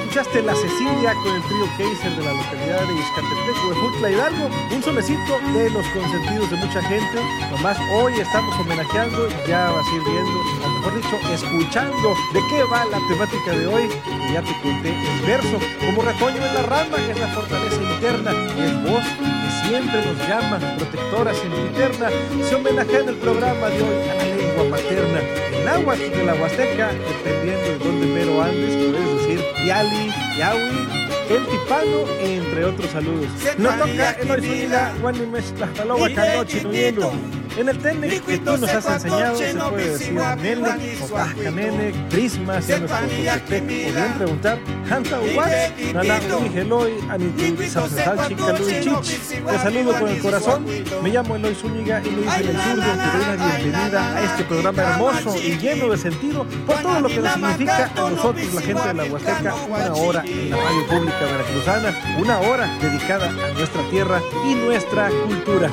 Escuchaste 0.08 0.42
La 0.42 0.54
Cecilia 0.54 1.12
con 1.22 1.36
el 1.36 1.42
trío 1.42 1.66
Kaiser 1.76 2.16
de 2.16 2.24
la 2.24 2.32
localidad 2.32 2.80
de 2.80 2.94
Izcatepec, 2.94 3.56
Huejutla 3.68 4.10
Hidalgo. 4.10 4.48
Un 4.74 4.82
solecito 4.82 5.38
de 5.52 5.68
los 5.68 5.86
consentidos 5.88 6.50
de 6.50 6.56
mucha 6.56 6.80
gente. 6.80 7.18
Nomás 7.50 7.76
hoy 7.92 8.14
estamos 8.18 8.58
homenajeando, 8.58 9.28
ya 9.46 9.70
vas 9.70 9.86
a 9.86 9.94
ir 9.94 10.02
viendo, 10.04 10.40
o 10.64 10.68
mejor 10.70 10.94
dicho, 10.94 11.16
escuchando 11.30 12.14
de 12.32 12.40
qué 12.48 12.64
va 12.64 12.86
la 12.86 13.06
temática 13.06 13.52
de 13.52 13.66
hoy. 13.66 13.90
Ya 14.32 14.40
te 14.40 14.58
conté 14.62 14.96
el 14.96 15.26
verso. 15.26 15.58
Como 15.84 16.00
retoño 16.00 16.36
en 16.36 16.54
la 16.54 16.62
rama, 16.62 16.96
que 16.96 17.10
es 17.10 17.20
la 17.20 17.28
fortaleza 17.28 17.82
interna, 17.82 18.32
y 18.56 18.60
es 18.62 18.90
voz 18.90 19.04
que 19.04 19.68
siempre 19.68 20.06
nos 20.06 20.26
llama, 20.26 20.58
protectora 20.78 21.34
sempiterna. 21.34 22.08
Se 22.48 22.54
homenajea 22.54 23.00
en 23.00 23.08
el 23.10 23.16
programa 23.16 23.68
de 23.68 23.82
hoy 23.82 24.08
a 24.08 24.14
la 24.14 24.24
lengua 24.24 24.64
materna. 24.70 25.47
El 25.58 25.64
náhuatl 25.64 26.10
de 26.10 26.24
la 26.24 26.34
Huasteca, 26.34 26.90
dependiendo 26.92 27.68
de 27.68 27.78
dónde 27.78 28.06
mero 28.06 28.42
andes, 28.42 28.76
puedes 28.76 29.20
decir 29.20 29.40
Yali, 29.66 30.12
Yawi, 30.38 30.88
El 31.30 31.46
Tipano, 31.46 32.06
entre 32.20 32.64
otros 32.64 32.90
saludos. 32.90 33.28
Nos 33.58 33.78
toca 33.78 34.12
Eloy 34.12 34.40
Zúñiga, 34.40 34.94
Guanimesh, 35.00 35.52
Tlaxtaloa, 35.54 36.10
Canochi, 36.14 36.60
Nuyelo. 36.60 37.12
En 37.56 37.68
el 37.68 37.78
Tenec 37.78 38.24
que 38.24 38.38
tú 38.38 38.56
nos 38.56 38.70
has 38.70 38.86
enseñado, 38.86 39.36
se 39.36 39.54
puede 39.54 39.90
decir 39.90 40.14
Nene, 40.14 40.98
o 41.02 41.06
Tajcanene, 41.06 41.92
Prisma, 42.10 42.58
o 42.58 42.60
bien 42.60 44.14
preguntar, 44.16 44.58
Hanta 44.90 45.20
Uwat, 45.20 45.78
Nana 45.92 46.20
Ui, 46.38 46.58
Eloy, 46.58 46.92
Anitu, 47.10 47.62
Zapsal, 47.64 48.28
Chicaluy, 48.28 48.80
Chich. 48.80 49.42
Te 49.44 49.58
saludo 49.58 49.98
con 49.98 50.08
el 50.08 50.20
corazón, 50.20 50.66
me 51.02 51.08
llamo 51.10 51.36
Eloy 51.36 51.54
Zúñiga 51.54 52.00
y 52.04 52.10
me 52.10 52.22
dice 52.22 52.40
en 52.40 52.48
el 52.48 52.62
surdo 52.62 52.82
que 52.82 53.18
doy 53.18 53.22
una 53.22 53.46
bienvenida 53.46 54.16
a 54.16 54.24
este 54.24 54.44
programa 54.44 54.82
hermoso 54.82 55.36
y 55.36 55.58
lleno 55.58 55.88
de 55.88 55.96
sentido 55.96 56.46
por 56.66 56.76
todo 56.82 57.00
lo 57.00 57.08
que 57.08 57.20
nos 57.20 57.32
significa 57.32 57.90
a 57.96 58.10
nosotros, 58.10 58.54
la 58.54 58.60
gente 58.60 58.88
de 58.88 58.94
la 58.94 59.04
Huasteca, 59.04 59.54
una 59.68 59.94
hora 59.94 60.24
en 60.24 60.50
la 60.50 60.56
radio 60.56 60.86
pública 60.86 61.20
veracruzana, 61.20 62.18
una 62.18 62.40
hora 62.40 62.78
dedicada 62.80 63.28
a 63.28 63.52
nuestra 63.54 63.82
tierra 63.90 64.22
y 64.46 64.54
nuestra 64.54 65.10
cultura. 65.26 65.70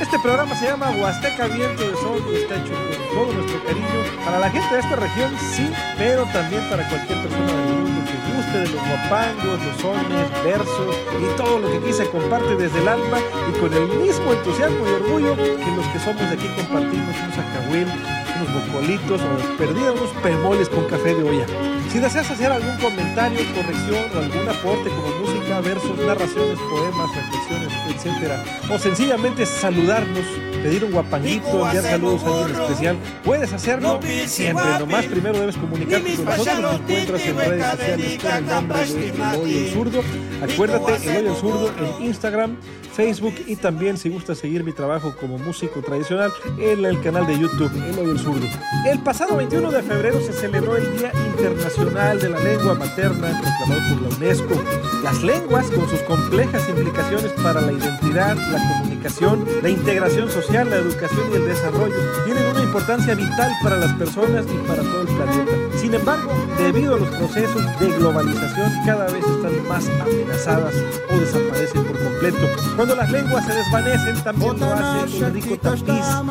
Este 0.00 0.18
programa 0.18 0.54
se 0.56 0.66
llama 0.66 0.90
Huasteca 0.90 1.46
Viento 1.46 1.82
de 1.82 1.96
Sol 1.96 2.22
y 2.30 2.36
está 2.36 2.56
hecho 2.56 2.72
con 2.72 3.14
todo 3.14 3.32
nuestro 3.32 3.64
cariño 3.64 3.86
para 4.24 4.38
la 4.38 4.50
gente 4.50 4.74
de 4.74 4.80
esta 4.80 4.96
región, 4.96 5.30
sí, 5.38 5.70
pero 5.96 6.24
también 6.26 6.68
para 6.68 6.88
cualquier 6.88 7.22
persona 7.22 7.46
del 7.46 7.74
mundo 7.74 8.00
que 8.04 8.36
guste 8.36 8.58
de 8.58 8.68
los 8.68 8.88
guapangos, 8.88 9.60
los 9.64 9.80
sones, 9.80 10.44
versos 10.44 10.96
y 11.20 11.36
todo 11.36 11.58
lo 11.60 11.70
que 11.70 11.78
aquí 11.78 11.92
se 11.92 12.08
comparte 12.10 12.56
desde 12.56 12.78
el 12.80 12.88
alma 12.88 13.18
y 13.48 13.58
con 13.58 13.72
el 13.72 13.88
mismo 13.88 14.32
entusiasmo 14.32 14.86
y 14.86 14.90
orgullo 14.90 15.36
que 15.36 15.76
los 15.76 15.86
que 15.86 15.98
somos 16.00 16.22
de 16.28 16.34
aquí 16.34 16.48
compartimos 16.56 17.14
unos 17.24 17.38
acahuil, 17.38 17.88
unos 18.36 18.66
bocolitos 18.66 19.20
o 19.20 19.56
perdida 19.56 19.92
unos 19.92 20.10
pemoles 20.22 20.68
con 20.68 20.84
café 20.86 21.14
de 21.14 21.22
olla. 21.22 21.73
Si 21.94 22.00
deseas 22.00 22.28
hacer 22.28 22.50
algún 22.50 22.76
comentario, 22.78 23.38
corrección 23.54 24.04
o 24.12 24.18
algún 24.18 24.48
aporte 24.48 24.90
como 24.90 25.16
música, 25.20 25.60
versos, 25.60 25.96
narraciones, 25.96 26.58
poemas, 26.68 27.08
reflexiones, 27.14 27.72
etcétera, 27.88 28.44
o 28.68 28.76
sencillamente 28.80 29.46
saludarnos, 29.46 30.24
pedir 30.64 30.84
un 30.84 30.90
guapanguito, 30.90 31.64
enviar 31.64 31.84
saludos 31.84 32.24
a 32.24 32.26
alguien 32.26 32.60
especial, 32.62 32.96
puedes 33.22 33.52
hacerlo 33.52 34.00
siempre. 34.26 34.64
Nomás 34.80 35.06
primero 35.06 35.38
debes 35.38 35.56
comunicarte 35.56 36.16
con 36.16 36.24
nosotros. 36.24 36.60
Nos 36.60 36.80
encuentras 36.80 37.26
en 37.26 37.36
redes 37.36 37.70
sociales 37.70 38.18
con 38.20 38.32
el 38.32 38.46
nombre 38.46 38.86
de 38.86 39.64
el 39.64 39.72
Zurdo. 39.72 40.02
Acuérdate, 40.42 41.18
el 41.18 41.36
Zurdo 41.36 41.72
en 41.78 42.06
Instagram, 42.06 42.56
Facebook 42.92 43.34
y 43.46 43.54
también 43.54 43.98
si 43.98 44.08
gustas 44.08 44.38
seguir 44.38 44.64
mi 44.64 44.72
trabajo 44.72 45.14
como 45.20 45.38
músico 45.38 45.80
tradicional 45.80 46.32
en 46.58 46.84
el 46.84 47.00
canal 47.02 47.24
de 47.24 47.38
YouTube 47.38 47.70
el 47.74 48.18
Zurdo. 48.18 48.46
El 48.84 48.98
pasado 48.98 49.36
21 49.36 49.70
de 49.70 49.82
febrero 49.82 50.20
se 50.20 50.32
celebró 50.32 50.76
el 50.76 50.98
Día 50.98 51.12
Internacional 51.26 51.83
de 51.84 52.30
la 52.30 52.40
Lengua 52.40 52.74
Materna 52.74 53.38
proclamado 53.42 53.94
por 53.94 54.02
la 54.02 54.16
UNESCO. 54.16 54.62
Las 55.02 55.22
lenguas, 55.22 55.70
con 55.70 55.86
sus 55.88 56.00
complejas 56.00 56.66
implicaciones 56.70 57.30
para 57.32 57.60
la 57.60 57.72
identidad, 57.72 58.36
la 58.36 58.78
comunicación, 58.78 59.44
la 59.62 59.68
integración 59.68 60.30
social, 60.30 60.70
la 60.70 60.76
educación 60.76 61.20
y 61.30 61.36
el 61.36 61.44
desarrollo, 61.44 61.94
tienen 62.24 62.46
una 62.46 62.62
importancia 62.62 63.14
vital 63.14 63.52
para 63.62 63.76
las 63.76 63.92
personas 63.92 64.46
y 64.46 64.66
para 64.66 64.82
todo 64.82 65.02
el 65.02 65.08
planeta. 65.08 65.63
Sin 65.84 65.92
embargo, 65.92 66.32
debido 66.56 66.94
a 66.94 66.98
los 66.98 67.08
procesos 67.10 67.62
de 67.78 67.88
globalización, 67.98 68.72
cada 68.86 69.04
vez 69.04 69.22
están 69.22 69.68
más 69.68 69.84
amenazadas 70.00 70.72
o 71.12 71.18
desaparecen 71.18 71.84
por 71.84 71.98
completo. 72.02 72.38
Cuando 72.74 72.96
las 72.96 73.10
lenguas 73.10 73.44
se 73.44 73.52
desvanecen, 73.52 74.24
también 74.24 74.58
lo 74.60 74.72
hace 74.72 75.18
el 75.26 75.34
rico 75.34 75.58
tapiz 75.58 75.84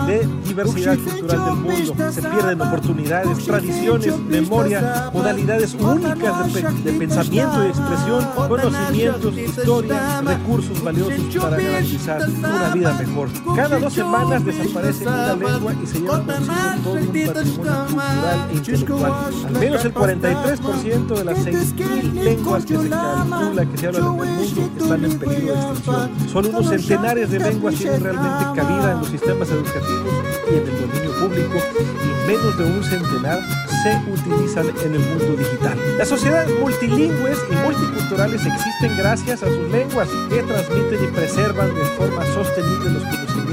de 0.08 0.28
diversidad 0.48 0.98
cultural 0.98 1.46
del 1.46 1.56
mundo. 1.56 2.12
Se 2.12 2.22
pierden 2.24 2.62
oportunidades, 2.64 3.46
tradiciones, 3.46 4.18
memoria, 4.22 5.12
modalidades 5.14 5.76
únicas 5.76 6.52
de, 6.52 6.62
pe- 6.62 6.72
de 6.92 6.92
pensamiento 6.94 7.64
y 7.64 7.68
expresión, 7.68 8.26
conocimientos, 8.48 9.38
historia, 9.38 10.22
recursos 10.22 10.84
valiosos 10.84 11.36
para 11.40 11.58
garantizar 11.58 12.28
una 12.28 12.74
vida 12.74 12.94
mejor. 12.94 13.30
Cada 13.56 13.78
dos 13.78 13.94
semanas 13.94 14.44
desaparece 14.44 15.06
una 15.08 15.36
lengua 15.36 15.74
y 15.84 15.86
se 15.86 16.00
lleva 16.00 16.24
consigo 16.24 16.74
todo 16.84 16.94
un 16.94 17.06
patrimonio 17.06 17.86
cultural 17.86 18.50
e 18.50 18.54
intelectual. 18.56 19.14
Al 19.46 19.60
menos 19.60 19.86
el 19.86 19.94
43% 19.94 21.08
de 21.08 21.24
las 21.24 21.38
6.000 21.46 22.14
lenguas 22.14 22.66
que 22.66 22.78
se 22.78 22.90
calcula 22.90 23.66
que 23.66 23.78
se 23.78 23.88
hablan 23.88 24.04
en 24.04 24.22
el 24.22 24.32
mundo 24.32 24.72
están 24.80 25.06
en 25.06 25.20
peligro 25.20 25.54
de 25.54 25.60
extinción. 25.60 26.30
Solo 26.32 26.50
unos 26.50 26.70
centenares 26.70 27.30
de 27.30 27.40
lenguas 27.40 27.76
tienen 27.76 28.02
realmente 28.02 28.46
cabida 28.56 28.92
en 28.94 29.00
los 29.00 29.08
sistemas 29.10 29.50
educativos 29.50 30.14
y 30.50 30.56
en 30.56 30.68
el 30.68 30.82
dominio 30.82 31.12
público 31.20 31.58
y 31.76 32.28
menos 32.28 32.58
de 32.58 32.64
un 32.64 32.84
centenar 32.84 33.40
se 33.84 34.12
utilizan 34.12 34.68
en 34.86 34.96
el 34.96 35.00
mundo 35.00 35.36
digital. 35.38 35.78
Las 35.98 36.08
sociedades 36.08 36.50
multilingües 36.60 37.38
y 37.52 37.56
multiculturales 37.56 38.46
existen 38.46 38.98
gracias 38.98 39.44
a 39.44 39.48
sus 39.48 39.70
lenguas 39.72 40.08
que 40.30 40.42
transmiten 40.42 41.04
y 41.04 41.08
preservan 41.08 41.76
de 41.76 41.84
forma 41.98 42.24
sostenible 42.28 42.92
los 42.92 43.04
conocimientos 43.04 43.53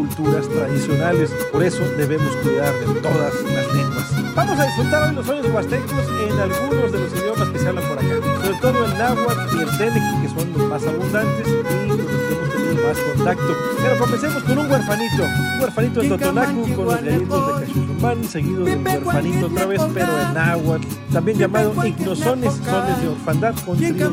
culturas 0.00 0.48
tradicionales. 0.48 1.30
Por 1.52 1.62
eso 1.62 1.84
debemos 1.98 2.34
cuidar 2.36 2.72
de 2.72 3.00
todas 3.00 3.34
las 3.44 3.74
lenguas. 3.74 4.34
Vamos 4.34 4.58
a 4.58 4.64
disfrutar 4.64 5.08
hoy 5.08 5.14
los 5.14 5.26
sueños 5.26 5.46
huastecos 5.52 5.92
en 6.26 6.38
algunos 6.38 6.92
de 6.92 7.00
los 7.00 7.12
idiomas 7.12 7.48
que 7.50 7.58
se 7.58 7.68
hablan 7.68 7.84
por 7.84 7.98
acá, 7.98 8.14
sobre 8.50 8.62
todo 8.62 8.84
el 8.84 8.98
náhuatl 8.98 9.56
y 9.56 9.62
el 9.62 9.78
tenequi, 9.78 10.22
que 10.22 10.28
son 10.28 10.52
los 10.52 10.68
más 10.68 10.82
abundantes 10.86 11.46
y 11.46 11.88
con 11.88 11.98
los 11.98 12.06
que 12.06 12.34
hemos 12.34 12.50
tenido 12.50 12.88
más 12.88 12.98
contacto. 12.98 13.56
Pero 13.82 13.98
comencemos 13.98 14.42
con 14.42 14.58
un 14.58 14.70
huerfanito, 14.70 15.22
un 15.22 15.60
huerfanito 15.60 16.02
en 16.02 16.08
Totonacu 16.08 16.74
con 16.74 16.84
los 16.86 17.02
garitos 17.02 17.46
de 17.46 17.66
Cachuchumán, 17.66 18.24
seguido 18.24 18.64
de 18.64 18.76
un 18.76 18.86
huerfanito 18.86 19.46
otra 19.46 19.66
vez, 19.66 19.82
pero 19.94 20.20
en 20.20 20.34
náhuatl, 20.34 20.86
también 21.12 21.38
llamado 21.38 21.86
ignosones, 21.86 22.54
sones 22.54 23.00
de 23.00 23.08
orfandad 23.08 23.54
con 23.64 23.76
trío 23.76 24.12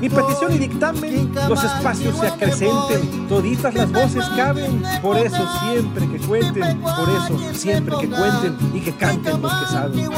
Mi 0.00 0.08
petición 0.08 0.52
y 0.52 0.58
dictamen, 0.58 1.32
los 1.48 1.64
espacios 1.64 2.18
se 2.18 2.26
acrecenten, 2.26 3.28
toditas 3.28 3.74
las 3.74 3.92
voces 3.92 4.24
caben, 4.36 4.82
por 5.00 5.16
eso 5.18 5.48
siempre 5.68 6.08
que 6.08 6.18
cuenten, 6.26 6.80
por 6.80 7.08
eso 7.08 7.54
siempre 7.54 7.94
que 8.00 8.08
cuenten 8.08 8.56
y 8.74 8.80
que 8.80 8.92
canten 8.92 9.40
los 9.40 9.52
que 9.52 9.66
saben. 9.66 10.10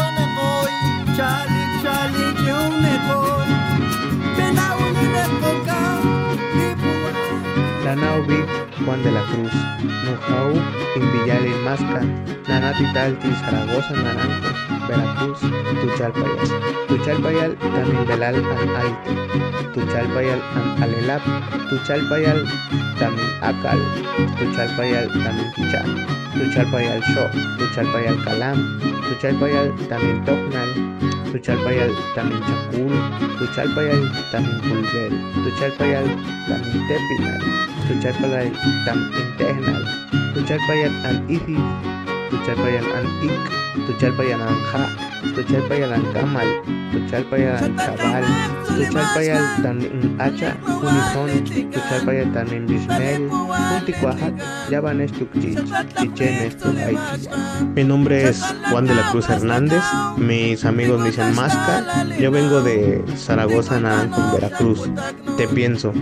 Nanaubi 7.84 8.38
Juan 8.84 9.02
de 9.02 9.10
la 9.10 9.22
Cruz, 9.26 9.52
Nujau, 10.04 10.52
Invillal 10.96 11.46
y 11.46 11.54
Masca, 11.64 12.00
Nanatitalti, 12.48 13.28
Zaragoza, 13.40 13.94
Naranjos, 13.94 14.88
Veracruz, 14.88 15.40
Tuchalpayal. 15.80 16.72
Tuchalpayal, 16.92 17.56
an 17.56 18.76
Aite, 18.76 19.10
Tuchalpayal 19.74 20.40
Alelap, 20.82 21.22
Tuchalpayal, 21.70 22.44
también 22.98 23.28
Akal, 23.40 23.80
Tuchalpayal, 24.38 25.08
también 25.08 25.52
Kichá, 25.56 25.82
Tuchalpayal 26.34 27.02
Sho, 27.02 27.24
Tuchalpayal 27.58 28.22
Kalam, 28.24 28.78
Tuchalpayal, 29.08 29.74
también 29.88 30.24
Toknal, 30.24 30.70
Tuchalpayal, 31.32 31.90
también 32.14 32.42
Chacul, 32.42 32.92
Tuchalpayal, 33.38 34.12
también 34.30 34.60
Pulver, 34.60 35.10
Tuchalpayal, 35.42 36.04
también 36.46 36.86
Tepinal, 36.88 37.40
Tuchalpayal, 37.88 38.52
también 38.84 39.28
Integnal, 39.28 39.82
Tuchalpayal 40.34 40.92
an 41.06 41.30
Isis, 41.30 41.58
Tuchalpayal 42.28 42.84
an 42.92 43.06
Ik, 43.24 43.86
Tuchalpayal 43.86 44.42
an 44.42 44.56
Ja, 44.72 45.11
Tuchalpayal 45.22 45.92
an 45.92 46.12
Kamal, 46.12 46.48
Tuchalpayal 46.92 47.62
an 47.62 47.76
Chabal, 47.76 48.24
Tuchalpayal 48.66 49.62
también 49.62 50.16
Hacha, 50.20 50.56
Unison, 50.66 51.70
Tuchalpayal 51.70 52.32
también 52.32 52.66
Bismel, 52.66 53.28
Punticuajat, 53.28 54.34
Yabanes 54.70 55.12
Tukchich, 55.12 55.58
Chichenes 55.98 56.56
Tukaichi. 56.58 57.28
Mi 57.74 57.84
nombre 57.84 58.28
es 58.28 58.42
Juan 58.70 58.86
de 58.86 58.94
la 58.94 59.08
Cruz 59.10 59.30
Hernández, 59.30 59.82
mis 60.16 60.64
amigos 60.64 61.00
me 61.00 61.06
dicen 61.06 61.34
Masca, 61.34 62.04
yo 62.18 62.30
vengo 62.30 62.60
de 62.60 63.02
Zaragoza, 63.16 63.80
Naranjo, 63.80 64.32
Veracruz. 64.34 64.90
Te 65.36 65.48
pienso, 65.48 65.92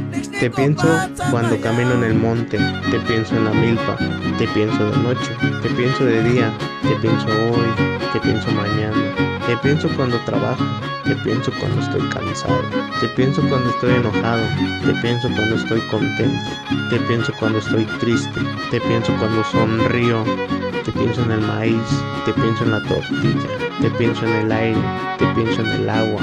te 0.41 0.51
pienso 0.51 0.89
cuando 1.31 1.61
camino 1.61 1.93
en 1.93 2.05
el 2.05 2.15
monte, 2.15 2.59
te 2.91 2.99
pienso 3.01 3.37
en 3.37 3.45
la 3.45 3.53
milpa, 3.53 3.97
te 4.39 4.49
pienso 4.49 4.91
de 4.91 4.97
noche, 4.99 5.31
te 5.63 5.69
pienso 5.71 6.05
de 6.05 6.23
día, 6.25 6.53
te 6.83 6.97
pienso 6.97 7.27
hoy, 7.27 7.69
te 8.13 8.19
pienso 8.21 8.51
mañana, 8.51 9.10
te 9.47 9.57
pienso 9.59 9.89
cuando 9.97 10.19
trabajo, 10.21 10.65
te 11.05 11.15
pienso 11.17 11.51
cuando 11.59 11.81
estoy 11.83 12.03
cansado, 12.09 12.63
te 13.01 13.09
pienso 13.09 13.43
cuando 13.49 13.71
estoy 13.71 13.95
enojado, 13.95 14.43
te 14.85 14.93
pienso 15.01 15.29
cuando 15.35 15.57
estoy 15.57 15.81
contento, 15.91 16.51
te 16.91 16.99
pienso 17.01 17.33
cuando 17.39 17.59
estoy 17.59 17.85
triste, 17.99 18.41
te 18.71 18.81
pienso 18.81 19.13
cuando 19.19 19.43
sonrío, 19.45 20.25
te 20.85 20.93
pienso 20.93 21.23
en 21.23 21.33
el 21.33 21.41
maíz, 21.41 22.03
te 22.25 22.33
pienso 22.35 22.65
en 22.65 22.71
la 22.73 22.83
tortilla, 22.85 23.49
te 23.81 23.91
pienso 23.91 24.25
en 24.27 24.33
el 24.33 24.53
aire, 24.53 24.81
te 25.19 25.27
pienso 25.35 25.63
en 25.63 25.69
el 25.69 25.91
agua, 25.91 26.23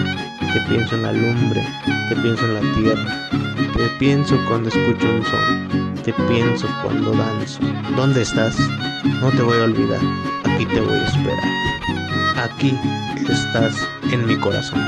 te 0.54 0.60
pienso 0.70 0.96
en 0.96 1.04
la 1.04 1.14
lumbre, 1.14 1.68
te 2.10 2.16
pienso 2.16 2.46
en 2.46 2.54
la 2.54 2.74
tierra, 2.76 3.30
te 3.76 3.88
pienso 4.00 4.38
cuando 4.48 4.70
escucho 4.70 5.08
un 5.08 5.24
son, 5.26 5.94
te 6.04 6.14
pienso 6.14 6.68
cuando 6.84 7.12
danzo. 7.12 7.60
¿Dónde 7.96 8.22
estás? 8.22 8.58
No 9.22 9.30
te 9.32 9.42
voy 9.42 9.58
a 9.60 9.64
olvidar, 9.66 10.00
aquí 10.46 10.66
te 10.66 10.80
voy 10.80 10.96
a 10.96 11.06
esperar. 11.06 11.68
Aquí 12.38 12.78
estás 13.28 13.76
en 14.12 14.28
mi 14.28 14.38
corazón. 14.38 14.80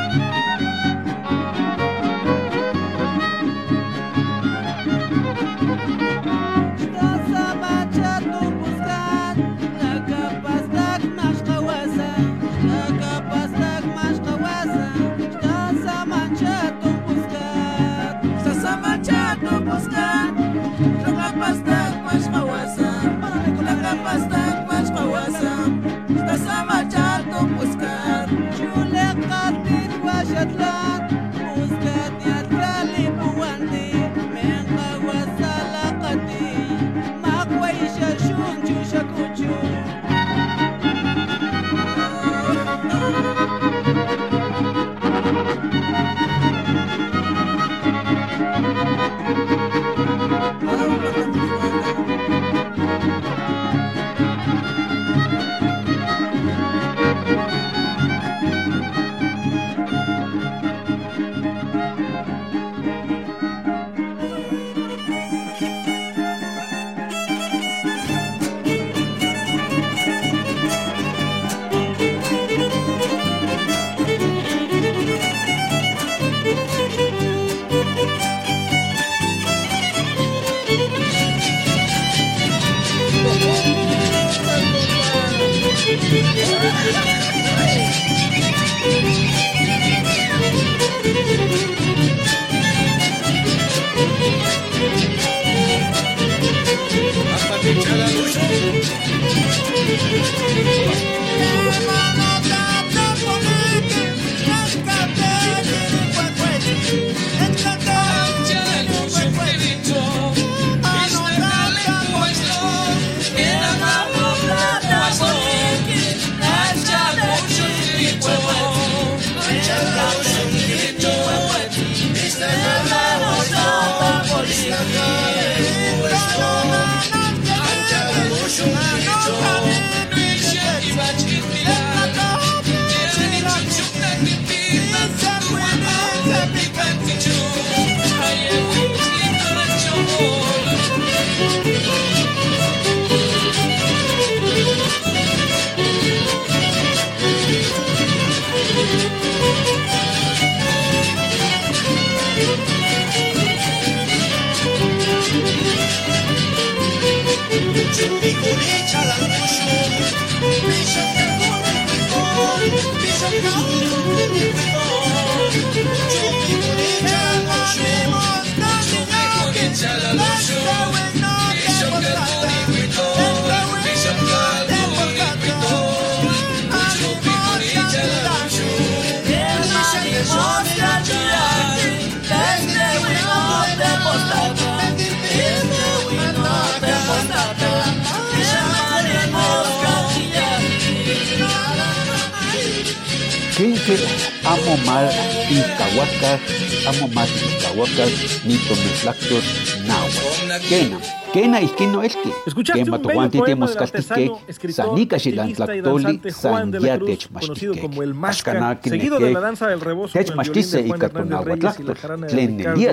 Mal 194.90 195.08
Icahuacas, 195.50 196.42
amo 196.88 197.08
más 197.10 197.30
Icahuacas, 197.30 198.12
Nito 198.44 198.76
Meslactos, 198.76 199.44
Nahuatl. 199.86 200.68
Kena, 200.68 200.98
Kena 201.34 201.62
Isquino 201.62 202.02
bello 202.02 203.00
Tohuanti 203.00 203.38
poema 203.38 203.46
Temos 203.46 203.76
Castique, 203.76 204.32
Sanica 204.72 205.20
Xilantlactoli, 205.20 206.04
danzante 206.04 206.32
Juan 206.32 206.72
de 206.72 206.80
la 206.80 206.98
Cruz, 206.98 207.10
Sanyatech 207.10 207.30
conocido 207.40 207.74
como 207.80 208.02
el 208.04 208.14
Mashtique. 208.14 208.60
Masca, 208.60 208.90
seguido 208.90 209.20
de 209.20 209.32
la 209.32 209.40
danza 209.40 209.68
del 209.68 209.82
rebozo 209.82 210.14
Tech 210.14 210.28
con 210.34 210.40
el 210.40 210.52
violín 210.52 210.54
Mashtice 210.56 210.78
de 210.78 210.88
y 210.88 210.90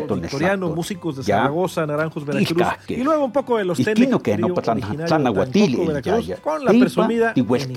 Toneslactos. 0.06 0.20
Victoriano, 0.20 0.68
músicos 0.70 1.16
de 1.16 1.22
Ya. 1.22 1.36
Zaragoza, 1.36 1.86
Naranjos, 1.86 2.24
Veracruz, 2.26 2.50
Iscaque. 2.50 2.94
y 2.94 3.02
luego 3.04 3.24
un 3.24 3.32
poco 3.32 3.56
de 3.58 3.64
los 3.64 3.78
Isquino 3.78 4.20
que 4.22 4.36
no 4.36 4.46
trío 4.48 4.54
patlan 4.54 4.76
originario 4.78 5.06
Tlanahuatili, 5.06 5.66
de 5.66 5.76
Tampico, 5.76 5.86
Veracruz, 5.86 6.26
Yaya. 6.26 6.38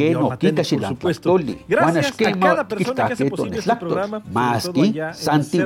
Eniño 0.09 0.29
Matene, 0.29 0.51
Kika. 0.51 0.63
Xilantlactoli, 0.63 1.59
Gracias 1.67 1.89
a 1.89 1.91
Guanasquema, 1.91 2.39
cada 2.47 2.67
persona 2.67 2.95
que 2.95 3.01
hace 3.13 3.23
Quiscaque, 3.23 3.29
posible 3.29 3.57
este 3.59 3.69
Toneslactos. 3.69 3.87
programa, 3.87 4.19
sobre 4.19 4.33
Maski, 4.33 4.71
todo 4.71 4.81
allá 4.83 5.03
en 5.03 5.09
el 5.09 5.15
Santi, 5.15 5.57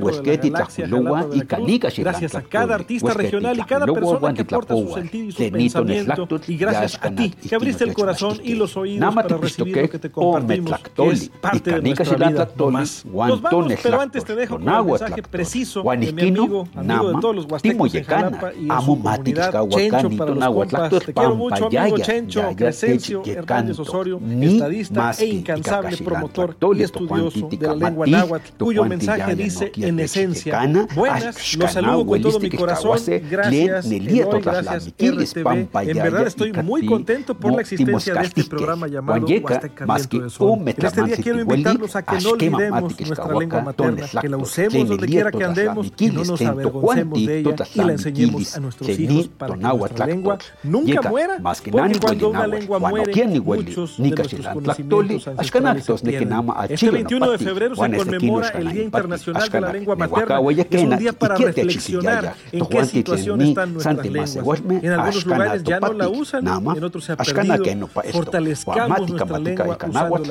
Tlajulogua 0.49 1.19
Jalapa, 1.21 1.35
y. 1.35 1.41
Canica, 1.41 1.89
Xilantlactoli. 1.89 2.45
cada 2.49 2.75
artista 2.75 3.05
Huesqueti, 3.07 4.82
su 4.87 4.93
sentido 4.93 5.27
y 5.27 5.31
su 5.31 5.51
pensamiento. 5.51 6.27
Y 6.47 6.57
gracias 6.57 6.99
a 7.01 7.11
ti 7.11 7.29
que 7.29 7.55
abriste 7.55 7.83
el 7.83 7.93
corazón 7.93 8.39
y 8.43 8.55
los 8.55 8.75
oídos 8.77 9.13
para 9.13 9.37
recibir 9.37 9.77
lo 9.77 9.89
que 9.89 9.99
te 9.99 10.11
compartimos, 10.11 10.79
que 10.79 11.09
es 11.09 11.29
parte 11.29 11.71
de 11.71 11.81
nuestra 11.81 12.29
vida. 12.29 12.49
Más. 12.71 13.05
Nos 13.05 13.41
vamos, 13.41 13.73
pero 13.81 14.01
antes 14.01 14.23
te 14.23 14.35
dejo 14.35 14.55
con 14.55 14.65
Donagua, 14.65 14.99
mensaje 14.99 15.21
preciso 15.23 15.83
de 15.83 15.97
mi 15.97 16.07
amigo, 16.09 16.67
amigo 16.75 17.13
de 17.13 17.21
todos 17.21 17.35
los 17.35 17.45
huastecos 17.45 17.91
de 17.91 18.03
Jalapa 18.03 18.53
y 18.53 18.65
de 18.65 18.79
su 18.79 18.85
comunidad, 18.85 19.67
Chencho 19.69 20.09
para 20.17 20.33
los 20.33 20.45
compas. 20.45 21.05
Te 21.05 21.13
quiero 21.13 21.35
mucho, 21.35 21.65
amigo 21.65 21.97
Chencho, 21.99 22.41
Crescencio 22.55 23.23
Hernández 23.25 23.79
Osorio, 23.79 24.19
estadista 24.41 25.11
e 25.19 25.25
incansable 25.25 25.97
promotor 25.97 26.55
y 26.75 26.83
estudioso 26.83 27.47
de 27.47 27.67
la 27.67 27.75
lengua 27.75 28.07
náhuatl, 28.07 28.51
cuyo 28.57 28.85
mensaje 28.85 29.35
dice 29.35 29.71
en 29.75 29.99
esencia, 29.99 30.65
buenas, 30.95 31.55
los 31.57 31.71
saludo 31.71 32.05
con 32.05 32.21
todo 32.21 32.39
mi 32.39 32.49
corazón, 32.49 32.99
gracias, 33.29 33.85
Eloy, 33.91 34.41
Tras 34.41 34.65
gracias 34.73 34.93
RTV, 35.33 35.67
en 35.73 35.97
verdad 35.97 36.27
estoy 36.27 36.53
muy 36.53 36.85
contento 36.85 37.35
por 37.35 37.53
la 37.53 37.61
existencia 37.61 38.13
de 38.13 38.25
este 38.25 38.43
programa 38.43 38.87
llamado 38.87 39.19
Guanyeca, 39.19 39.53
Huasteca 39.53 39.85
más 39.85 40.09
Viento 40.09 40.09
que 40.09 40.17
de 40.19 40.71
En 40.71 40.85
este 40.85 41.03
día 41.03 41.17
quiero 41.17 41.41
invitarlos 41.41 41.95
a 41.95 42.03
que 42.03 42.21
no 42.21 42.29
olvidemos 42.31 42.99
nuestra 42.99 43.39
lengua 43.39 43.61
materna, 43.61 44.07
que 44.21 44.29
la 44.29 44.37
usemos 44.37 44.87
donde 44.87 45.07
quiera 45.07 45.31
que 45.31 45.43
andemos 45.43 45.93
y 45.97 46.07
no 46.07 46.23
nos 46.23 46.41
avergoncemos 46.41 47.25
de 47.25 47.39
ella 47.39 47.55
y 47.73 47.77
la 47.77 47.91
enseñemos 47.91 48.55
a 48.55 48.59
nuestros 48.59 48.99
hijos 48.99 49.27
para 49.27 49.55
que 49.55 49.61
nuestra 49.61 50.05
lengua 50.05 50.37
nunca 50.63 51.01
muera, 51.09 51.39
porque 51.41 51.99
cuando 51.99 52.29
una 52.29 52.47
lengua 52.47 52.79
muere, 52.79 53.27
muchos 53.39 53.97
de 53.97 54.09
nuestros 54.09 54.47
conocimientos 54.47 55.27
ancestrales 55.27 55.85
se 55.85 55.97
pierden. 55.97 56.33
Este 56.63 56.73
Achilo, 56.73 56.91
21 56.93 57.31
de 57.31 57.37
febrero 57.37 57.75
se 57.75 57.95
conmemora 57.95 58.49
el 58.49 58.71
Día 58.71 58.83
Internacional 58.83 59.49
de 59.49 59.61
la 59.61 59.73
Lengua 59.73 59.95
Materna. 59.95 60.39
Es 60.69 60.83
un 60.83 60.97
día 60.97 61.13
para 61.13 61.35
reflexionar 61.35 62.35
en 62.51 62.65
qué 62.65 62.85
situación 62.85 63.41
están 63.41 63.73
nuestras 63.73 64.05
lenguas. 64.05 64.62
En 64.69 64.91
algunos 64.91 65.25
lugares 65.25 65.63
ya 65.63 65.79
no 65.79 65.93
la 65.93 66.09
usan, 66.09 66.47
en 66.47 66.83
otros 66.83 67.05
se 67.05 67.11
ha 67.13 67.17
perdido. 67.17 67.87
Fortalezcamos 68.11 69.09
nuestra 69.09 69.39
lengua 69.39 69.77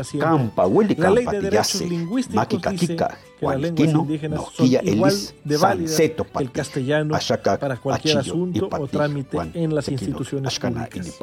siempre. 0.04 0.18
Campa, 0.18 0.66
Hueli, 0.66 0.94
La 0.94 1.10
ley 1.10 1.26
de 1.26 1.40
derechos 1.40 1.80
lingüísticos 1.82 2.62
dice 2.70 2.96
que 2.96 3.06
las 3.46 3.60
lenguas 3.60 3.88
indígenas 3.90 4.40
son 4.52 4.66
igual 4.66 5.14
de 5.44 5.56
válidas 5.56 5.96
que 5.96 6.16
el 6.38 6.52
castellano 6.52 7.18
para 7.60 7.76
cualquier 7.76 8.18
asunto 8.18 8.68
o 8.70 8.86
trámite 8.88 9.38
en 9.54 9.74
las 9.74 9.88
instituciones 9.88 10.58
públicas. 10.58 11.18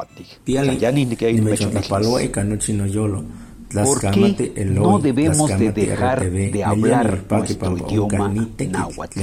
¿Por 3.74 4.02
qué 4.12 4.66
no 4.66 5.00
debemos 5.00 5.58
de 5.58 5.72
dejar 5.72 6.30
de 6.30 6.64
hablar 6.64 7.24
nuestro 7.30 7.78
idioma 7.78 8.34
náhuatl? 8.58 9.20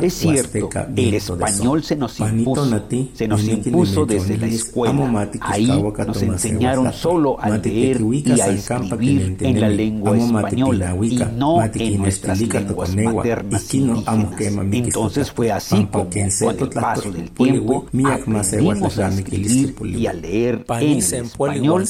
Es 0.00 0.14
cierto, 0.14 0.70
el 0.94 1.14
español 1.14 1.82
se 1.82 1.96
nos 1.96 2.20
impuso, 2.20 2.82
se 3.14 3.28
nos 3.28 3.44
impuso 3.44 4.06
desde 4.06 4.38
la 4.38 4.46
escuela. 4.46 5.28
Ahí 5.40 5.66
nos 6.06 6.22
enseñaron 6.22 6.92
solo 6.92 7.40
a 7.40 7.50
leer 7.50 8.00
y 8.00 8.40
a 8.40 8.46
escribir 8.48 9.36
en 9.40 9.60
la 9.60 9.68
lengua 9.68 10.16
española 10.16 10.96
y 11.02 11.20
no 11.36 11.62
en 11.62 11.98
nuestras 11.98 12.40
lenguas 12.40 12.94
maternas 12.94 13.74
indígenas. 13.74 14.66
Entonces 14.72 15.32
fue 15.32 15.50
así 15.50 15.84
como 15.86 16.08
con 16.10 16.58
el 16.58 16.68
paso 16.70 17.10
del 17.10 17.30
tiempo 17.30 17.86
aprendimos 18.04 18.98
a 18.98 19.08
escribir 19.08 19.74
y 19.84 20.06
a 20.06 20.12
leer 20.12 20.64
en 20.68 20.90
el 20.90 20.98
español 20.98 21.84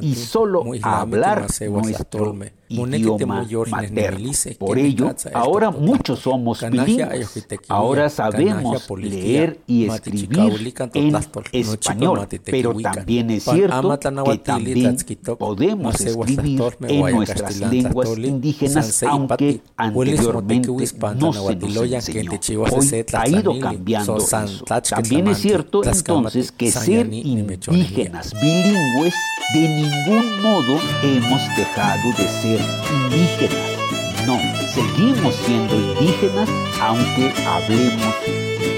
y 0.00 0.14
solo 0.14 0.64
a 0.82 1.00
hablar 1.00 1.23
nuestro 1.70 2.34
idioma 2.74 3.46
materno. 3.70 4.30
Por 4.58 4.78
ello, 4.78 5.14
ahora 5.32 5.70
muchos 5.70 6.20
somos 6.20 6.60
bilingües. 6.60 7.46
Ahora 7.68 8.08
sabemos 8.10 8.88
leer 8.98 9.60
y 9.66 9.86
escribir 9.86 10.74
en 10.94 11.16
español, 11.52 12.28
pero 12.44 12.74
también 12.74 13.30
es 13.30 13.44
cierto 13.44 13.98
que 14.24 14.38
también 14.38 14.96
podemos 15.38 16.00
escribir 16.00 16.62
en 16.88 17.10
nuestras 17.14 17.56
lenguas 17.58 18.18
indígenas, 18.18 19.02
aunque 19.04 19.60
anteriormente 19.76 20.68
no 21.16 21.32
se 21.32 21.56
nos 21.56 21.76
enseñó. 21.92 22.32
Hoy 22.70 23.04
ha 23.12 23.28
ido 23.28 23.58
cambiando 23.58 24.16
eso. 24.16 24.64
También 24.90 25.28
es 25.28 25.38
cierto 25.38 25.82
entonces 25.84 26.52
que 26.52 26.70
ser 26.70 27.12
indígenas 27.12 28.32
bilingües 28.40 29.14
de 29.52 29.68
ningún 29.68 30.42
modo 30.42 30.80
hemos 31.02 31.40
dejado 31.56 32.08
de 32.16 32.28
ser 32.28 32.60
indígenas. 32.90 34.26
No, 34.26 34.38
seguimos 34.72 35.34
siendo 35.34 35.74
indígenas 35.74 36.48
aunque 36.80 37.32
hablemos 37.46 38.14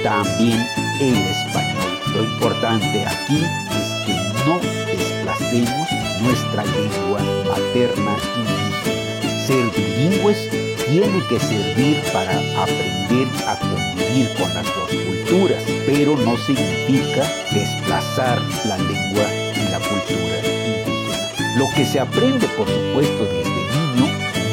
también 0.03 0.64
el 1.01 1.16
español. 1.16 1.99
Lo 2.14 2.24
importante 2.24 3.05
aquí 3.05 3.43
es 3.70 4.07
que 4.07 4.14
no 4.47 4.61
desplacemos 4.87 5.89
nuestra 6.22 6.64
lengua 6.64 7.20
materna 7.49 8.16
indígena. 8.37 9.47
Ser 9.47 9.66
bilingües 9.76 10.49
tiene 10.89 11.22
que 11.28 11.41
servir 11.41 12.01
para 12.12 12.32
aprender 12.62 13.28
a 13.47 13.59
convivir 13.59 14.28
con 14.39 14.55
las 14.55 14.66
dos 14.66 14.91
culturas, 14.91 15.62
pero 15.87 16.16
no 16.16 16.37
significa 16.37 17.22
desplazar 17.53 18.41
la 18.66 18.78
lengua 18.78 19.26
y 19.55 19.70
la 19.70 19.78
cultura 19.80 20.39
indígena. 20.39 21.59
Lo 21.59 21.66
que 21.74 21.84
se 21.84 22.01
aprende, 22.01 22.47
por 22.49 22.68
supuesto, 22.68 23.24
niño 23.32 23.56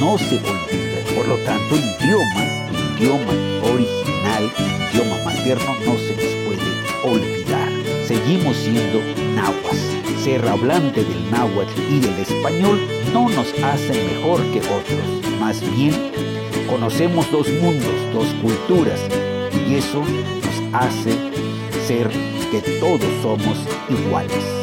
no 0.04 0.18
se 0.18 0.36
olvida. 0.36 1.00
Por 1.16 1.28
lo 1.30 1.38
tanto, 1.46 1.76
el 1.76 1.84
idioma, 1.96 2.44
el 2.70 3.02
idioma 3.02 3.34
original, 3.72 4.52
el 4.58 5.00
idioma 5.00 5.24
materno 5.24 5.76
no 5.86 5.98
se 5.98 6.14
nos 6.20 6.34
puede 6.46 6.70
olvidar. 7.06 7.70
Seguimos 8.06 8.58
siendo 8.58 9.00
nahuas. 9.34 9.80
Ser 10.22 10.46
hablante 10.46 11.04
del 11.06 11.32
náhuatl 11.32 11.82
y 11.90 12.00
del 12.02 12.20
español 12.20 12.80
no 13.14 13.30
nos 13.30 13.54
hace 13.64 13.94
mejor 14.14 14.42
que 14.52 14.60
otros. 14.60 15.40
Más 15.40 15.62
bien, 15.76 15.94
conocemos 16.70 17.32
dos 17.32 17.48
mundos, 17.62 17.96
dos 18.14 18.28
culturas, 18.42 19.00
y 19.68 19.76
eso 19.76 20.02
nos 20.02 20.84
hace 20.84 21.12
ser 21.88 22.10
que 22.52 22.62
todos 22.80 23.10
somos 23.22 23.58
iguales. 23.90 24.63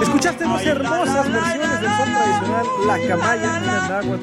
Escuchaste 0.00 0.44
dos 0.44 0.62
hermosas 0.64 1.30
versiones 1.30 1.80
del 1.80 1.90
son 1.90 2.08
tradicional 2.08 2.66
La 2.86 2.96
Camaya, 3.06 3.60
de 3.60 3.68
Veracruz, 3.88 4.20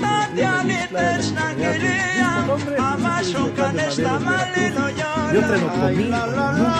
y 5.31 5.37
otra 5.37 5.55
en 5.55 5.63
Otomí, 5.63 6.09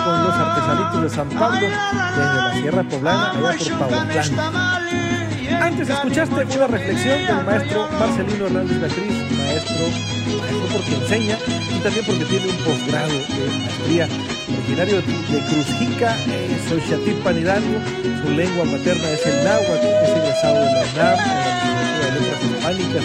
con 0.04 0.24
los 0.24 0.34
artesanitos 0.34 1.02
de 1.02 1.08
San 1.10 1.28
Pablo, 1.28 1.60
desde 1.60 2.34
la 2.34 2.52
Sierra 2.54 2.82
Poblana, 2.82 3.30
allá 3.30 3.54
por 3.56 3.88
Pautlán. 3.88 4.30
Antes 5.62 5.88
escuchaste 5.88 6.56
una 6.56 6.66
reflexión 6.66 7.26
del 7.26 7.44
maestro 7.46 7.88
Marcelino 8.00 8.46
Hernández 8.46 8.80
Beatriz, 8.80 9.38
maestro, 9.38 9.86
maestro 10.26 10.66
porque 10.72 10.94
enseña 10.96 11.38
y 11.46 11.78
también 11.78 12.04
porque 12.04 12.24
tiene 12.24 12.46
un 12.50 12.56
posgrado 12.64 13.12
de 13.12 13.46
maestría 13.58 14.08
originario 14.48 14.96
de 14.96 15.02
Cruzjica, 15.48 16.16
eh, 16.28 16.56
Hidalgo. 17.38 17.78
Su 18.22 18.30
lengua 18.30 18.64
materna 18.64 19.10
es 19.10 19.26
el 19.26 19.44
náhuatl, 19.44 19.86
es 19.86 20.10
egresado 20.10 20.60
de 20.60 20.72
la 20.72 20.84
UNAM, 20.92 21.18
en 21.18 22.00
la 22.00 22.06
de 22.06 22.20
Letras 22.20 22.44
Hispánicas. 22.44 23.04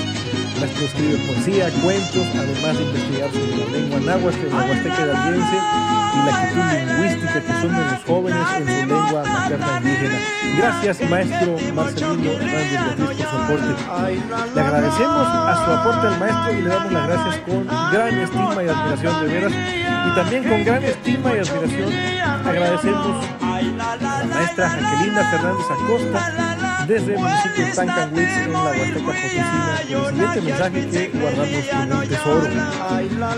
Maestro 0.60 0.86
escribe 0.86 1.18
poesía, 1.28 1.72
cuentos, 1.82 2.28
además 2.36 2.78
de 2.78 2.84
investigar 2.84 3.32
sobre 3.32 3.58
la 3.58 3.78
lengua 3.78 4.00
náhuatl 4.00 4.48
la 4.50 4.66
Huasteca 4.66 5.02
Hidalguense 5.02 5.99
y 6.14 6.26
la 6.26 6.36
actitud 6.36 6.64
lingüística 6.72 7.41
que 7.41 7.51
asumen 7.51 7.91
los 7.91 8.03
jóvenes 8.03 8.47
en 8.57 8.66
su 8.66 8.88
lengua 8.88 9.24
materna 9.24 9.78
indígena. 9.78 10.20
Gracias, 10.57 11.10
maestro 11.10 11.55
Marcelino 11.74 12.32
Hernández 12.32 12.72
Beatriz, 12.72 12.97
por 12.97 13.16
su 13.16 13.38
aporte. 13.38 14.55
Le 14.55 14.62
agradecemos 14.62 15.28
a 15.28 15.66
su 15.66 15.72
aporte 15.72 16.07
al 16.07 16.20
maestro 16.20 16.53
y 16.53 16.62
le 16.62 16.70
damos 16.70 16.91
las 16.91 17.07
gracias 17.07 17.38
con 17.38 17.68
gran 17.68 18.20
estima 18.20 18.64
y 18.64 18.68
admiración 18.68 19.22
de 19.22 19.34
veras. 19.34 19.53
Y 20.07 20.16
también 20.16 20.43
con 20.49 20.66
gran 20.66 20.84
estima 20.84 21.30
y 21.30 21.39
admiración 21.39 21.93
agradecemos 22.45 23.26
a 23.41 23.62
la 23.62 24.26
maestra 24.26 24.70
Jaquelina 24.70 25.32
Fernández 25.32 25.66
Acosta 25.72 26.49
desde 26.90 27.14
el 27.14 27.20
municipio 27.20 27.66
de 27.68 27.72
Tancanwitz 27.72 28.38
en 28.38 28.52
la 28.52 28.64
Huasteca 28.64 29.00
Potosina 29.06 29.80
el 29.80 30.06
siguiente 30.10 30.42
mensaje 30.42 30.90
que 30.90 31.20
guardamos 31.20 31.66
como 31.70 32.00
un 32.00 32.08
tesoro. 32.08 32.48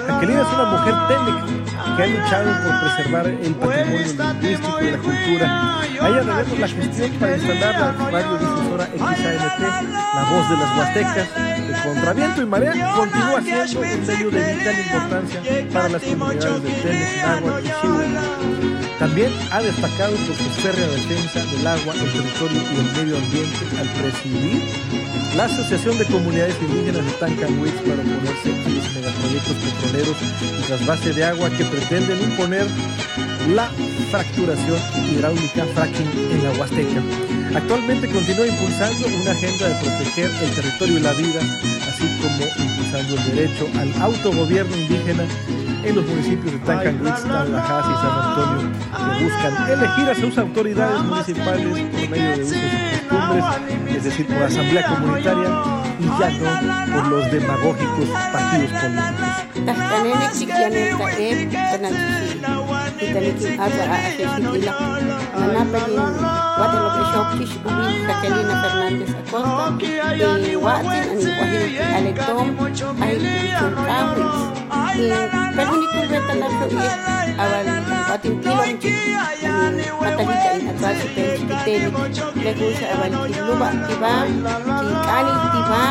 Jaquelina 0.07 0.41
es 0.41 0.47
una 0.47 0.65
mujer 0.71 0.95
técnica 1.09 1.95
que 1.97 2.03
ha 2.03 2.07
luchado 2.07 2.49
por 2.63 2.79
preservar 2.79 3.27
el 3.27 3.55
patrimonio 3.55 3.99
lingüístico 3.99 4.81
y 4.81 4.91
la 4.91 4.97
cultura. 4.97 5.79
A 5.81 6.07
ella 6.07 6.23
debemos 6.23 6.59
la 6.59 6.67
gestión 6.69 7.11
para 7.19 7.35
instalar 7.35 7.75
la 7.75 8.09
radiodifusora 8.09 8.85
XAMT, 8.85 9.59
la 10.15 10.23
voz 10.31 10.49
de 10.49 10.57
las 10.57 10.77
Huastecas, 10.77 11.27
que 11.27 11.89
contra 11.89 12.13
viento 12.13 12.41
y 12.41 12.45
marea 12.45 12.93
continúa 12.95 13.41
siendo 13.41 13.81
un 13.81 14.07
medio 14.07 14.31
de 14.31 14.53
vital 14.53 14.79
importancia 14.79 15.41
para 15.73 15.89
las 15.89 16.01
comunidades 16.01 16.63
de 16.63 16.71
Tenec, 16.71 17.25
Náhuatl 17.25 17.65
y 17.65 17.71
Chihuahua. 17.81 18.60
También 19.01 19.31
ha 19.49 19.63
destacado 19.63 20.13
por 20.13 20.35
su 20.35 20.61
férrea 20.61 20.87
defensa 20.87 21.43
del 21.43 21.65
agua, 21.65 21.91
el 21.95 22.11
territorio 22.13 22.61
y 22.61 22.75
el 22.77 22.91
medio 22.93 23.17
ambiente 23.17 23.65
al 23.79 23.89
presidir 23.97 24.61
la 25.35 25.45
Asociación 25.45 25.97
de 25.97 26.05
Comunidades 26.05 26.55
Indígenas 26.61 27.03
de 27.07 27.11
Tancanwitz 27.13 27.81
para 27.81 27.97
oponerse 27.97 28.53
a 28.53 28.69
los 28.69 28.93
megaproyectos 28.93 29.55
petroleros 29.57 30.17
y 30.21 30.67
trasvase 30.67 31.13
de 31.13 31.23
agua 31.23 31.49
que 31.49 31.65
pretenden 31.65 32.21
imponer 32.21 32.67
la 33.55 33.71
fracturación 34.11 34.77
hidráulica 35.09 35.65
fracking 35.73 36.11
en 36.29 36.43
la 36.43 36.51
Huasteca. 36.59 37.01
Actualmente 37.55 38.07
continúa 38.07 38.45
impulsando 38.45 39.07
una 39.07 39.31
agenda 39.31 39.67
de 39.67 39.75
proteger 39.81 40.29
el 40.43 40.51
territorio 40.51 40.97
y 40.99 41.01
la 41.01 41.13
vida, 41.13 41.41
así 41.89 42.05
como 42.21 42.45
impulsando 42.69 43.15
el 43.15 43.35
derecho 43.35 43.67
al 43.79 43.99
autogobierno 43.99 44.77
indígena 44.77 45.25
en 45.83 45.95
los 45.95 46.05
municipios 46.05 46.53
de 46.53 46.59
Tancanwitz, 46.59 47.23
Tanlajas 47.23 47.85
y 47.85 47.93
San 48.01 48.11
Antonio, 48.19 48.69
buscan 49.23 49.53
elegir 49.69 50.09
a 50.09 50.15
sus 50.15 50.37
autoridades 50.37 51.03
municipales 51.03 51.67
por 51.67 52.09
medio 52.09 52.37
de 52.37 53.91
y 53.91 53.95
es 53.95 54.03
decir, 54.03 54.27
por 54.27 54.43
asamblea 54.43 54.85
comunitaria 54.87 55.49
y 55.99 56.05
ya 56.19 56.29
no 56.31 56.93
por 56.93 57.07
los 57.07 57.31
demagógicos 57.31 58.09
partidos 58.31 58.71
políticos. 58.71 59.41
Perhuni 74.91 75.87
kurbeta 75.87 76.33
na 76.35 76.47
ruwi 76.51 76.87
awal 77.39 77.67
ating 78.11 78.43
tilong 78.43 78.75
ni 78.75 79.87
matalita 79.87 80.49
in 80.59 80.67
atwa 80.67 80.89
si 80.99 81.07
Penchi 81.15 81.43
Kiteli 81.47 81.87
Legusa 82.43 82.85
awal 82.91 83.13
kiluba 83.31 83.69
tiba 83.87 84.13
kikani 84.27 85.33
tiba 85.55 85.83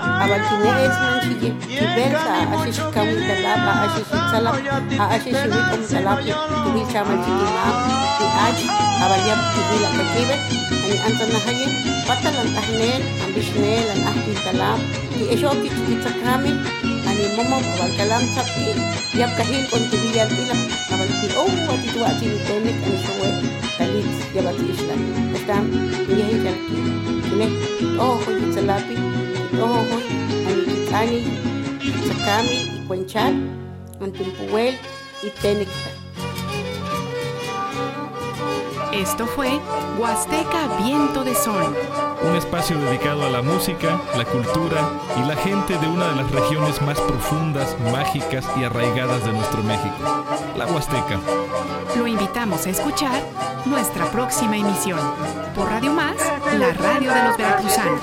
awal 0.00 0.40
kineres 0.48 0.96
man 1.04 1.16
si 1.20 1.34
kibersa 1.76 2.32
asis 2.56 2.78
kawin 2.96 3.20
talapa 3.28 3.72
asis 3.84 4.08
salap 4.08 4.56
asis 5.04 5.36
wikom 5.52 5.82
salap 5.84 6.18
tuhi 6.24 6.82
sama 6.88 7.14
si 7.20 7.32
imam 7.36 7.76
si 8.16 8.24
aj 8.24 8.58
awal 9.04 9.20
yam 9.28 9.40
kibula 9.52 9.88
kakibe 10.00 10.36
ani 10.80 10.96
ansan 11.04 11.28
na 11.28 11.40
hayin 11.44 11.72
patalan 12.08 12.48
ahnen 12.56 13.00
ambisnel 13.20 13.86
ang 13.92 14.02
ahdi 14.16 14.32
talap 14.48 14.80
ki 15.12 15.24
esokit 15.36 15.76
kitsakami 15.84 16.56
ani 17.16 17.32
momo 17.36 17.56
awal 17.72 17.90
kalam 17.96 18.24
sapki, 18.36 18.72
yap 19.16 19.32
kahil 19.40 19.64
kon 19.72 19.82
tibiyan 19.88 20.28
tila, 20.36 20.56
awal 20.92 21.10
ki 21.20 21.28
oh 21.42 21.48
wati 21.68 21.88
tuwa 21.92 22.10
chini 22.20 22.38
tenek 22.46 22.76
ani 22.86 22.98
showe, 23.04 23.28
talit 23.78 24.08
yabati 24.36 24.64
islan, 24.72 25.00
kastam, 25.32 25.64
niyahin 26.12 26.44
kalki, 26.44 26.78
kine, 27.28 27.46
oh 27.96 28.20
hoy 28.24 28.36
kitsalapi, 28.40 28.96
oh 29.64 29.80
hoy, 29.90 30.04
ani 30.48 30.62
kikani, 30.68 31.20
sakami, 32.08 32.58
ikwenchan, 32.84 33.32
antumpuwel, 34.04 34.74
itenek 35.24 35.72
ta. 35.80 36.05
Esto 38.96 39.26
fue 39.26 39.60
Huasteca 39.98 40.78
Viento 40.82 41.22
de 41.22 41.34
Sol. 41.34 41.76
Un 42.22 42.34
espacio 42.34 42.78
dedicado 42.78 43.26
a 43.26 43.30
la 43.30 43.42
música, 43.42 44.00
la 44.16 44.24
cultura 44.24 44.90
y 45.22 45.28
la 45.28 45.36
gente 45.36 45.76
de 45.76 45.86
una 45.86 46.08
de 46.08 46.16
las 46.16 46.30
regiones 46.30 46.80
más 46.80 46.98
profundas, 47.02 47.76
mágicas 47.92 48.46
y 48.58 48.64
arraigadas 48.64 49.22
de 49.26 49.34
nuestro 49.34 49.62
México, 49.62 50.24
la 50.56 50.64
Huasteca. 50.64 51.20
Lo 51.94 52.06
invitamos 52.06 52.66
a 52.66 52.70
escuchar 52.70 53.22
nuestra 53.66 54.10
próxima 54.10 54.56
emisión 54.56 55.00
por 55.54 55.68
Radio 55.68 55.92
Más, 55.92 56.16
la 56.58 56.72
radio 56.72 57.12
de 57.12 57.22
los 57.22 57.36
veracruzanos. 57.36 58.00